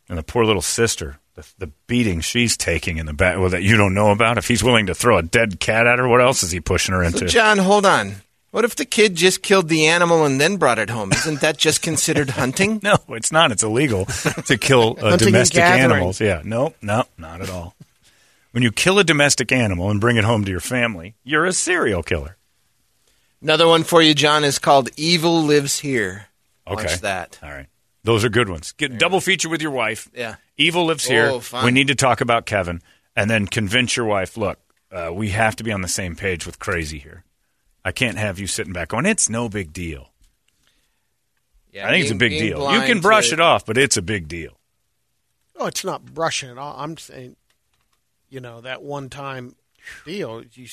And 0.07 0.17
the 0.17 0.23
poor 0.23 0.45
little 0.45 0.61
sister, 0.61 1.19
the, 1.33 1.45
the 1.57 1.67
beating 1.87 2.21
she's 2.21 2.55
taking 2.55 2.97
in 2.97 3.05
the 3.05 3.13
back, 3.13 3.37
well, 3.37 3.49
that 3.49 3.61
you 3.61 3.75
don't 3.75 3.93
know 3.93 4.11
about. 4.11 4.37
If 4.37 4.47
he's 4.47 4.63
willing 4.63 4.85
to 4.85 4.95
throw 4.95 5.17
a 5.17 5.23
dead 5.23 5.59
cat 5.59 5.85
at 5.85 5.99
her, 5.99 6.07
what 6.07 6.21
else 6.21 6.43
is 6.43 6.51
he 6.51 6.61
pushing 6.61 6.95
her 6.95 7.03
into? 7.03 7.19
So, 7.19 7.25
John, 7.27 7.57
hold 7.57 7.85
on. 7.85 8.15
What 8.51 8.63
if 8.63 8.77
the 8.77 8.85
kid 8.85 9.15
just 9.15 9.41
killed 9.41 9.67
the 9.67 9.87
animal 9.87 10.23
and 10.23 10.39
then 10.39 10.55
brought 10.55 10.79
it 10.79 10.89
home? 10.89 11.11
Isn't 11.11 11.41
that 11.41 11.57
just 11.57 11.81
considered 11.81 12.29
hunting? 12.29 12.79
No, 12.83 12.95
it's 13.09 13.33
not. 13.33 13.51
It's 13.51 13.63
illegal 13.63 14.05
to 14.05 14.57
kill 14.57 14.97
uh, 15.01 15.17
domestic 15.17 15.61
animals. 15.61 16.21
Yeah, 16.21 16.41
no, 16.45 16.73
no, 16.81 17.03
not 17.17 17.41
at 17.41 17.49
all. 17.49 17.75
When 18.51 18.63
you 18.63 18.71
kill 18.71 18.97
a 18.97 19.03
domestic 19.03 19.51
animal 19.51 19.91
and 19.91 19.99
bring 19.99 20.15
it 20.15 20.23
home 20.23 20.45
to 20.45 20.51
your 20.51 20.61
family, 20.61 21.15
you're 21.25 21.45
a 21.45 21.51
serial 21.51 22.01
killer. 22.01 22.37
Another 23.45 23.67
one 23.67 23.83
for 23.83 24.01
you, 24.01 24.15
John, 24.15 24.43
is 24.43 24.57
called 24.57 24.89
Evil 24.97 25.43
Lives 25.43 25.77
Here. 25.77 26.29
Okay, 26.65 26.83
Watch 26.85 27.01
that. 27.01 27.37
All 27.43 27.51
right, 27.51 27.67
those 28.03 28.25
are 28.25 28.29
good 28.29 28.49
ones. 28.49 28.71
Get 28.71 28.97
double 28.97 29.21
feature 29.21 29.49
with 29.49 29.61
your 29.61 29.69
wife. 29.69 30.09
Yeah. 30.15 30.37
Evil 30.57 30.87
lives 30.87 31.05
here. 31.05 31.27
Oh, 31.27 31.39
fun. 31.41 31.63
We 31.63 31.69
need 31.69 31.89
to 31.89 31.95
talk 31.95 32.21
about 32.21 32.47
Kevin, 32.47 32.81
and 33.15 33.29
then 33.29 33.45
convince 33.45 33.95
your 33.95 34.07
wife. 34.07 34.35
Look, 34.35 34.57
uh, 34.91 35.11
we 35.13 35.29
have 35.29 35.55
to 35.57 35.63
be 35.63 35.71
on 35.71 35.81
the 35.81 35.87
same 35.87 36.15
page 36.15 36.47
with 36.47 36.57
crazy 36.57 36.97
here. 36.97 37.23
I 37.83 37.91
can't 37.91 38.17
have 38.17 38.39
you 38.39 38.47
sitting 38.47 38.73
back 38.73 38.87
going, 38.87 39.05
"It's 39.05 39.29
no 39.29 39.47
big 39.47 39.71
deal." 39.71 40.09
Yeah, 41.71 41.87
I 41.87 41.91
think 41.91 42.01
it's 42.05 42.11
a 42.11 42.15
big 42.15 42.31
deal. 42.31 42.73
You 42.73 42.81
can 42.81 42.99
brush 42.99 43.27
to- 43.27 43.35
it 43.35 43.39
off, 43.39 43.63
but 43.63 43.77
it's 43.77 43.95
a 43.95 44.01
big 44.01 44.27
deal. 44.27 44.57
Oh, 45.55 45.67
it's 45.67 45.85
not 45.85 46.03
brushing 46.03 46.49
it 46.49 46.57
off. 46.57 46.77
I'm 46.79 46.97
saying, 46.97 47.35
you 48.27 48.39
know, 48.39 48.61
that 48.61 48.81
one 48.81 49.07
time 49.07 49.55
deal. 50.03 50.43
You 50.51 50.67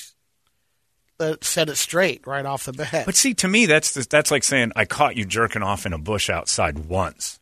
set 1.41 1.69
it 1.69 1.75
straight 1.75 2.25
right 2.27 2.45
off 2.45 2.65
the 2.65 2.73
bat. 2.73 3.03
But 3.05 3.15
see, 3.15 3.33
to 3.35 3.47
me, 3.47 3.65
that's 3.65 3.93
the, 3.93 4.05
that's 4.09 4.31
like 4.31 4.43
saying 4.43 4.71
I 4.75 4.85
caught 4.85 5.15
you 5.17 5.25
jerking 5.25 5.63
off 5.63 5.85
in 5.85 5.93
a 5.93 5.97
bush 5.97 6.29
outside 6.29 6.79
once. 6.79 7.39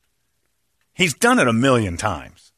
He's 0.94 1.13
done 1.13 1.39
it 1.39 1.48
a 1.48 1.54
million 1.54 1.98
times. 1.98 2.52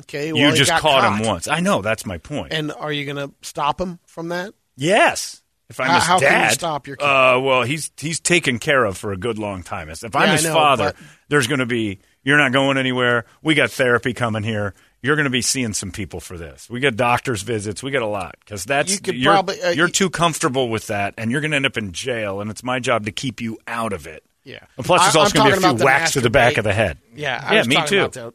okay, 0.00 0.32
well, 0.32 0.50
you 0.50 0.56
just 0.56 0.70
caught, 0.70 0.80
caught. 1.02 1.20
him 1.20 1.26
once. 1.26 1.48
I 1.48 1.60
know 1.60 1.82
that's 1.82 2.06
my 2.06 2.18
point. 2.18 2.52
And 2.52 2.72
are 2.72 2.92
you 2.92 3.04
going 3.04 3.28
to 3.28 3.34
stop 3.42 3.80
him 3.80 3.98
from 4.06 4.28
that? 4.28 4.54
yes, 4.76 5.42
If 5.68 5.80
I'm 5.80 5.86
How- 5.88 5.94
his 5.94 6.04
how 6.04 6.18
can 6.18 6.24
you 6.32 6.38
dad, 6.38 6.52
stop 6.52 6.86
your 6.86 6.96
kid? 6.96 7.04
Uh, 7.04 7.40
well, 7.40 7.62
he's 7.62 7.90
he's 7.96 8.20
taken 8.20 8.58
care 8.58 8.84
of 8.84 8.96
for 8.98 9.12
a 9.12 9.16
good 9.16 9.38
long 9.38 9.62
time. 9.62 9.88
If 9.88 10.14
I'm 10.14 10.26
Yeah, 10.28 10.32
his 10.32 10.44
know, 10.44 10.52
father, 10.54 10.92
but- 10.96 10.96
there's 11.28 11.46
going 11.46 11.60
to 11.60 11.66
be 11.66 11.98
you're 12.22 12.38
not 12.38 12.52
going 12.52 12.76
anywhere. 12.78 13.24
We 13.42 13.54
got 13.54 13.70
therapy 13.70 14.14
coming 14.14 14.42
here. 14.44 14.74
You're 15.04 15.16
going 15.16 15.24
to 15.24 15.30
be 15.30 15.42
seeing 15.42 15.74
some 15.74 15.90
people 15.90 16.18
for 16.18 16.38
this. 16.38 16.70
We 16.70 16.80
get 16.80 16.96
doctor's 16.96 17.42
visits. 17.42 17.82
We 17.82 17.90
get 17.90 18.00
a 18.00 18.06
lot 18.06 18.36
because 18.40 18.64
that's 18.64 19.06
You 19.06 19.12
you're, 19.12 19.34
probably, 19.34 19.60
uh, 19.60 19.68
you're 19.72 19.88
too 19.88 20.08
comfortable 20.08 20.70
with 20.70 20.86
that, 20.86 21.12
and 21.18 21.30
you're 21.30 21.42
going 21.42 21.50
to 21.50 21.56
end 21.56 21.66
up 21.66 21.76
in 21.76 21.92
jail. 21.92 22.40
And 22.40 22.50
it's 22.50 22.62
my 22.62 22.80
job 22.80 23.04
to 23.04 23.12
keep 23.12 23.42
you 23.42 23.58
out 23.66 23.92
of 23.92 24.06
it. 24.06 24.24
Yeah. 24.44 24.60
And 24.78 24.86
plus, 24.86 25.02
there's 25.02 25.16
I- 25.16 25.20
also 25.20 25.38
going 25.38 25.52
to 25.52 25.60
be 25.60 25.66
a 25.66 25.74
few 25.76 25.84
whacks 25.84 26.12
to 26.12 26.22
the 26.22 26.30
back 26.30 26.56
of 26.56 26.64
the 26.64 26.72
head. 26.72 26.96
Yeah, 27.14 27.38
I 27.46 27.56
yeah, 27.56 27.64
me 27.64 27.76
too. 27.86 28.08
The, 28.08 28.32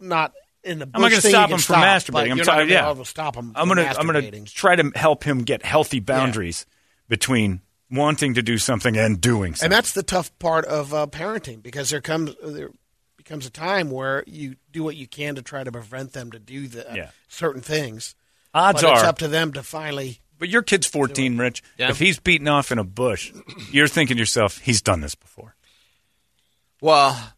not 0.00 0.32
in 0.64 0.80
the. 0.80 0.90
I'm 0.92 1.00
not 1.00 1.10
going 1.10 1.22
to 1.22 1.28
stop 1.28 1.48
him 1.48 1.58
from 1.58 1.76
masturbating. 1.76 2.32
I'm 2.32 2.38
you're 2.38 2.44
talking. 2.44 2.68
gonna 2.68 2.88
Yeah, 2.88 2.92
to 2.92 3.04
stop 3.04 3.36
him. 3.36 3.52
I'm 3.54 3.68
gonna. 3.68 3.82
I'm 3.82 4.06
gonna 4.06 4.42
try 4.46 4.74
to 4.74 4.90
help 4.96 5.22
him 5.22 5.42
get 5.42 5.64
healthy 5.64 6.00
boundaries 6.00 6.66
between 7.08 7.60
wanting 7.88 8.34
to 8.34 8.42
do 8.42 8.58
something 8.58 8.96
and 8.96 9.20
doing 9.20 9.54
something. 9.54 9.66
And 9.66 9.72
that's 9.72 9.92
the 9.92 10.02
tough 10.02 10.36
part 10.40 10.64
of 10.64 10.92
uh, 10.92 11.06
parenting 11.06 11.62
because 11.62 11.90
there 11.90 12.00
comes 12.00 12.34
there 12.42 12.70
becomes 13.30 13.46
a 13.46 13.50
time 13.50 13.92
where 13.92 14.24
you 14.26 14.56
do 14.72 14.82
what 14.82 14.96
you 14.96 15.06
can 15.06 15.36
to 15.36 15.42
try 15.42 15.62
to 15.62 15.70
prevent 15.70 16.12
them 16.14 16.32
to 16.32 16.38
do 16.40 16.66
the 16.66 16.84
Yeah. 16.92 17.10
certain 17.28 17.62
things. 17.62 18.16
Odds 18.52 18.82
but 18.82 18.92
it's 18.94 19.04
up 19.04 19.18
to 19.18 19.28
them 19.28 19.52
to 19.52 19.62
finally. 19.62 20.18
But 20.36 20.48
your 20.48 20.62
kid's 20.62 20.88
14, 20.88 21.38
Rich. 21.38 21.62
Yeah. 21.78 21.90
If 21.90 22.00
he's 22.00 22.18
beaten 22.18 22.48
off 22.48 22.72
in 22.72 22.78
a 22.78 22.84
bush, 22.84 23.30
you're 23.70 23.86
thinking 23.86 24.16
to 24.16 24.18
yourself, 24.18 24.58
he's 24.58 24.82
done 24.82 25.00
this 25.00 25.14
before. 25.14 25.54
Well, 26.80 27.34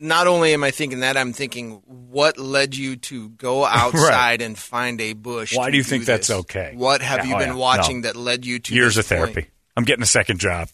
not 0.00 0.26
only 0.26 0.52
am 0.52 0.64
I 0.64 0.72
thinking 0.72 0.98
that, 1.00 1.16
I'm 1.16 1.32
thinking 1.32 1.80
what 1.86 2.36
led 2.36 2.74
you 2.74 2.96
to 2.96 3.28
go 3.28 3.64
outside 3.66 4.42
and 4.42 4.58
find 4.58 5.00
a 5.00 5.12
bush. 5.12 5.54
Why 5.56 5.66
to 5.66 5.70
do 5.70 5.76
you 5.76 5.84
think 5.84 6.06
that's 6.06 6.30
okay? 6.30 6.72
What 6.74 7.02
have 7.02 7.18
Yeah, 7.18 7.24
you 7.26 7.34
oh, 7.36 7.38
been 7.38 7.48
yeah. 7.50 7.54
watching 7.54 8.00
No. 8.00 8.08
that 8.08 8.16
led 8.16 8.44
you 8.44 8.58
to 8.58 8.74
Years 8.74 8.96
this 8.96 9.04
of 9.04 9.08
therapy. 9.10 9.32
point? 9.42 9.48
I'm 9.76 9.84
getting 9.84 10.02
a 10.02 10.06
second 10.06 10.40
job. 10.40 10.70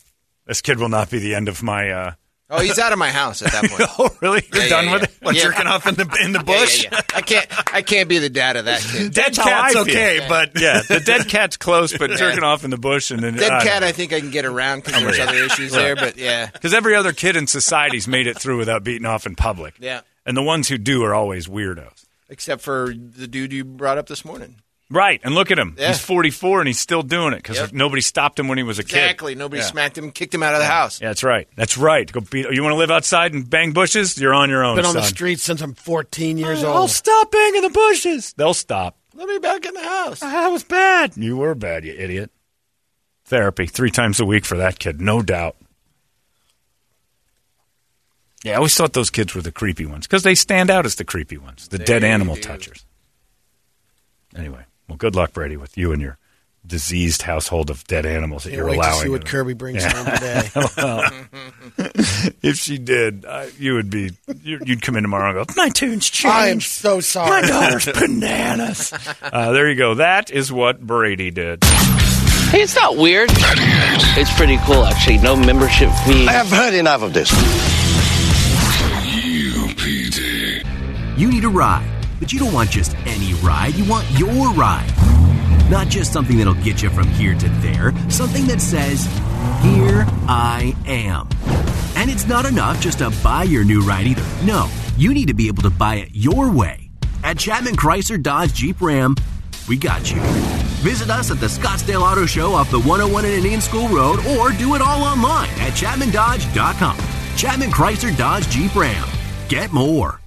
This 0.47 0.63
kid 0.63 0.79
will 0.79 0.89
not 0.89 1.11
be 1.11 1.19
the 1.19 1.35
end 1.35 1.49
of 1.49 1.63
my. 1.63 1.91
Uh... 1.91 2.13
Oh, 2.49 2.61
he's 2.61 2.79
out 2.79 2.93
of 2.93 2.99
my 2.99 3.11
house 3.11 3.43
at 3.43 3.51
that 3.51 3.65
point. 3.69 3.91
oh, 3.99 4.17
really? 4.21 4.43
You're 4.53 4.63
Yeah, 4.65 4.69
done 4.69 4.85
yeah, 4.87 4.93
with 4.93 5.03
yeah. 5.03 5.09
it? 5.09 5.17
What, 5.23 5.35
Yeah. 5.35 5.43
jerking 5.43 5.67
off 5.67 5.87
in 5.87 5.95
the 5.97 6.19
in 6.25 6.33
the 6.33 6.39
Yeah, 6.47 6.55
yeah, 6.55 6.61
bush? 6.61 6.85
yeah. 6.85 7.01
I 7.15 7.21
can't. 7.21 7.75
I 7.75 7.83
can't 7.83 8.09
be 8.09 8.19
the 8.19 8.31
dad 8.31 8.57
of 8.57 8.67
that 8.67 8.81
kid. 8.83 9.13
Dead 9.13 9.35
Cat's 9.35 9.39
cat's 9.39 9.77
okay, 9.77 10.25
but 10.29 10.53
yeah, 10.61 10.83
the 10.89 11.01
dead 11.01 11.27
cat's 11.29 11.57
close, 11.57 11.97
but 11.97 12.11
jerking 12.13 12.45
off 12.45 12.63
in 12.65 12.71
the 12.71 12.77
bush 12.79 13.11
and 13.11 13.21
then 13.23 13.35
Dead 13.35 13.51
uh, 13.53 13.61
cat, 13.63 13.83
I 13.83 13.91
think 13.93 14.13
I 14.13 14.21
can 14.21 14.31
get 14.31 14.45
around 14.45 14.85
because 14.85 15.03
there's 15.03 15.19
other 15.19 15.35
issues 15.35 15.73
there. 15.73 15.97
But 15.97 16.17
yeah, 16.17 16.47
Because 16.53 16.73
every 16.73 16.95
other 16.95 17.13
kid 17.13 17.35
in 17.37 17.47
society's 17.49 18.07
made 18.07 18.27
it 18.29 18.39
through 18.39 18.59
without 18.59 18.85
beating 18.85 19.07
off 19.07 19.27
in 19.27 19.35
public. 19.35 19.75
Yeah. 19.81 20.03
And 20.25 20.37
the 20.37 20.43
ones 20.43 20.69
who 20.69 20.79
do 20.79 21.03
are 21.05 21.15
always 21.15 21.49
weirdos. 21.49 22.05
except 22.29 22.63
for 22.63 22.93
the 22.95 23.27
dude 23.27 23.53
you 23.53 23.65
brought 23.65 23.99
up 23.99 24.07
this 24.09 24.25
morning. 24.25 24.57
Right. 24.89 25.21
And 25.25 25.35
look 25.35 25.51
at 25.51 25.59
him. 25.59 25.75
Yeah. 25.77 25.89
He's 25.89 26.01
44 26.01 26.61
and 26.61 26.69
he's 26.69 26.79
still 26.79 27.03
doing 27.03 27.33
it 27.33 27.39
because 27.39 27.57
Yep. 27.57 27.73
nobody 27.73 28.01
stopped 28.01 28.39
him 28.39 28.47
when 28.47 28.57
he 28.57 28.63
was 28.63 28.79
a 28.79 28.85
kid. 28.85 28.99
Exactly. 28.99 29.35
Nobody 29.35 29.61
Yeah. 29.61 29.67
smacked 29.69 29.99
him, 29.99 30.13
kicked 30.13 30.33
him 30.33 30.45
out 30.45 30.55
of 30.55 30.61
the 30.61 30.67
house. 30.67 31.01
Yeah, 31.01 31.09
that's 31.09 31.25
right. 31.25 31.49
That's 31.57 31.77
right. 31.77 32.11
Go 32.11 32.21
beat. 32.21 32.47
You 32.53 32.63
want 32.63 32.73
to 32.73 32.77
live 32.79 32.91
outside 32.93 33.35
and 33.35 33.49
bang 33.51 33.73
bushes? 33.73 34.17
You're 34.17 34.33
on 34.35 34.49
your 34.49 34.63
own. 34.65 34.77
Been 34.77 34.85
on 34.85 34.95
the 34.95 35.03
streets 35.03 35.43
since 35.43 35.61
I'm 35.61 35.75
14 35.75 36.39
years 36.39 36.63
I'll 36.63 36.83
old. 36.83 36.91
stop 36.91 37.33
banging 37.33 37.63
the 37.63 37.71
bushes. 37.71 38.33
They'll 38.35 38.55
stop. 38.55 38.97
Let 39.15 39.27
me 39.29 39.39
back 39.39 39.65
in 39.67 39.75
the 39.75 39.83
house. 39.83 40.21
Ah, 40.23 40.45
I 40.47 40.49
was 40.49 40.63
bad. 40.63 41.17
You 41.17 41.37
were 41.39 41.55
bad, 41.57 41.85
you 41.85 41.93
idiot. 41.99 42.31
Therapy 43.25 43.67
three 43.67 43.91
times 43.91 44.21
a 44.21 44.25
week 44.25 44.45
for 44.45 44.57
that 44.59 44.79
kid, 44.79 45.01
no 45.01 45.21
doubt. 45.21 45.57
Yeah, 48.45 48.53
I 48.53 48.57
always 48.57 48.75
thought 48.77 48.93
those 48.93 49.11
kids 49.11 49.35
were 49.35 49.43
the 49.43 49.51
creepy 49.51 49.87
ones 49.87 50.07
because 50.07 50.23
they 50.23 50.37
stand 50.37 50.71
out 50.71 50.87
as 50.87 50.95
the 50.95 51.05
creepy 51.05 51.39
ones, 51.39 51.67
the 51.69 51.79
dead 51.79 52.05
animal 52.05 52.37
do. 52.37 52.43
touchers. 52.43 52.85
Anyway, 54.37 54.65
well, 54.89 54.97
good 54.97 55.15
luck, 55.17 55.33
Brady, 55.33 55.57
with 55.57 55.77
you 55.77 55.93
and 55.93 56.01
your 56.03 56.19
diseased 56.67 57.23
household 57.23 57.71
of 57.71 57.85
dead 57.85 58.05
animals 58.05 58.43
that 58.43 58.51
Can't 58.51 58.59
you're 58.59 58.67
wait 58.71 58.77
allowing. 58.79 58.95
to 58.95 59.03
see 59.05 59.09
what 59.09 59.21
in. 59.21 59.27
Kirby 59.29 59.55
brings 59.55 59.85
Yeah. 59.85 59.93
home 59.95 60.07
today. 60.17 61.11
If 62.43 62.57
she 62.57 62.79
did, 62.79 63.25
uh, 63.25 63.47
you 63.59 63.75
would 63.75 63.91
be. 63.91 64.13
you- 64.43 64.61
You'd 64.65 64.83
come 64.83 64.97
in 64.97 65.03
tomorrow 65.03 65.39
and 65.39 65.47
go, 65.49 65.53
"My 65.57 65.69
tune's 65.69 66.09
changed." 66.11 66.35
I 66.37 66.49
am 66.49 66.61
so 66.61 67.01
sorry. 67.01 67.43
My 67.43 67.47
daughter's 67.47 67.87
bananas. 67.87 68.93
Uh, 69.23 69.53
there 69.53 69.69
you 69.69 69.77
go. 69.77 69.95
That 69.95 70.31
is 70.31 70.51
what 70.53 70.81
Brady 70.81 71.31
did. 71.31 71.63
Hey, 71.65 72.63
it's 72.63 72.75
not 72.77 72.97
weird. 72.97 73.29
It's 73.33 74.33
pretty 74.37 74.57
cool, 74.65 74.85
actually. 74.85 75.19
No 75.19 75.35
membership 75.37 75.91
fee. 76.07 76.27
I 76.29 76.33
have 76.33 76.49
heard 76.49 76.75
enough 76.75 77.03
of 77.03 77.13
this. 77.13 77.31
UPD. 79.37 80.63
You 81.19 81.31
need 81.31 81.45
a 81.45 81.49
ride, 81.49 81.89
but 82.19 82.33
you 82.33 82.39
don't 82.39 82.53
want 82.53 82.71
just 82.71 82.97
any 83.07 83.35
ride. 83.35 83.75
You 83.75 83.85
want 83.85 84.11
your 84.13 84.53
ride. 84.53 84.93
Not 85.71 85.89
just 85.89 86.13
something 86.13 86.39
that'll 86.39 86.55
get 86.55 86.83
you 86.83 86.91
from 86.91 87.09
here 87.09 87.35
to 87.35 87.49
there, 87.61 87.93
something 88.09 88.47
that 88.47 88.61
says, 88.61 89.07
Here 89.63 90.07
I 90.29 90.75
am. 90.87 91.29
And 91.97 92.11
it's 92.11 92.27
not 92.27 92.47
enough 92.47 92.81
just 92.81 92.99
to 92.99 93.11
buy 93.23 93.45
your 93.45 93.65
new 93.65 93.81
ride 93.81 94.07
either. 94.07 94.25
No, 94.45 94.71
you 94.97 95.13
need 95.13 95.29
to 95.29 95.35
be 95.35 95.49
able 95.49 95.63
to 95.63 95.71
buy 95.71 95.97
it 95.97 96.11
your 96.13 96.51
way. 96.51 96.91
At 97.25 97.39
Chapman 97.39 97.77
Chrysler 97.77 98.23
Dodge 98.23 98.53
Jeep 98.53 98.81
Ram, 98.81 99.17
we 99.69 99.77
got 99.77 100.11
you. 100.11 100.21
Visit 100.83 101.11
us 101.11 101.31
at 101.31 101.41
the 101.41 101.47
Scottsdale 101.47 102.03
Auto 102.03 102.27
Show 102.27 102.53
off 102.53 102.71
the 102.71 102.81
101 102.81 103.25
and 103.25 103.35
Indian 103.35 103.61
School 103.61 103.89
Road 103.89 104.21
or 104.27 104.53
do 104.53 104.75
it 104.75 104.83
all 104.83 105.03
online 105.03 105.51
at 105.59 105.73
chapmandodge.com. 105.73 106.99
Chapman 107.37 107.71
Chrysler 107.71 108.17
Dodge 108.17 108.49
Jeep 108.49 108.75
Ram. 108.77 109.09
Get 109.49 109.73
more. 109.73 110.21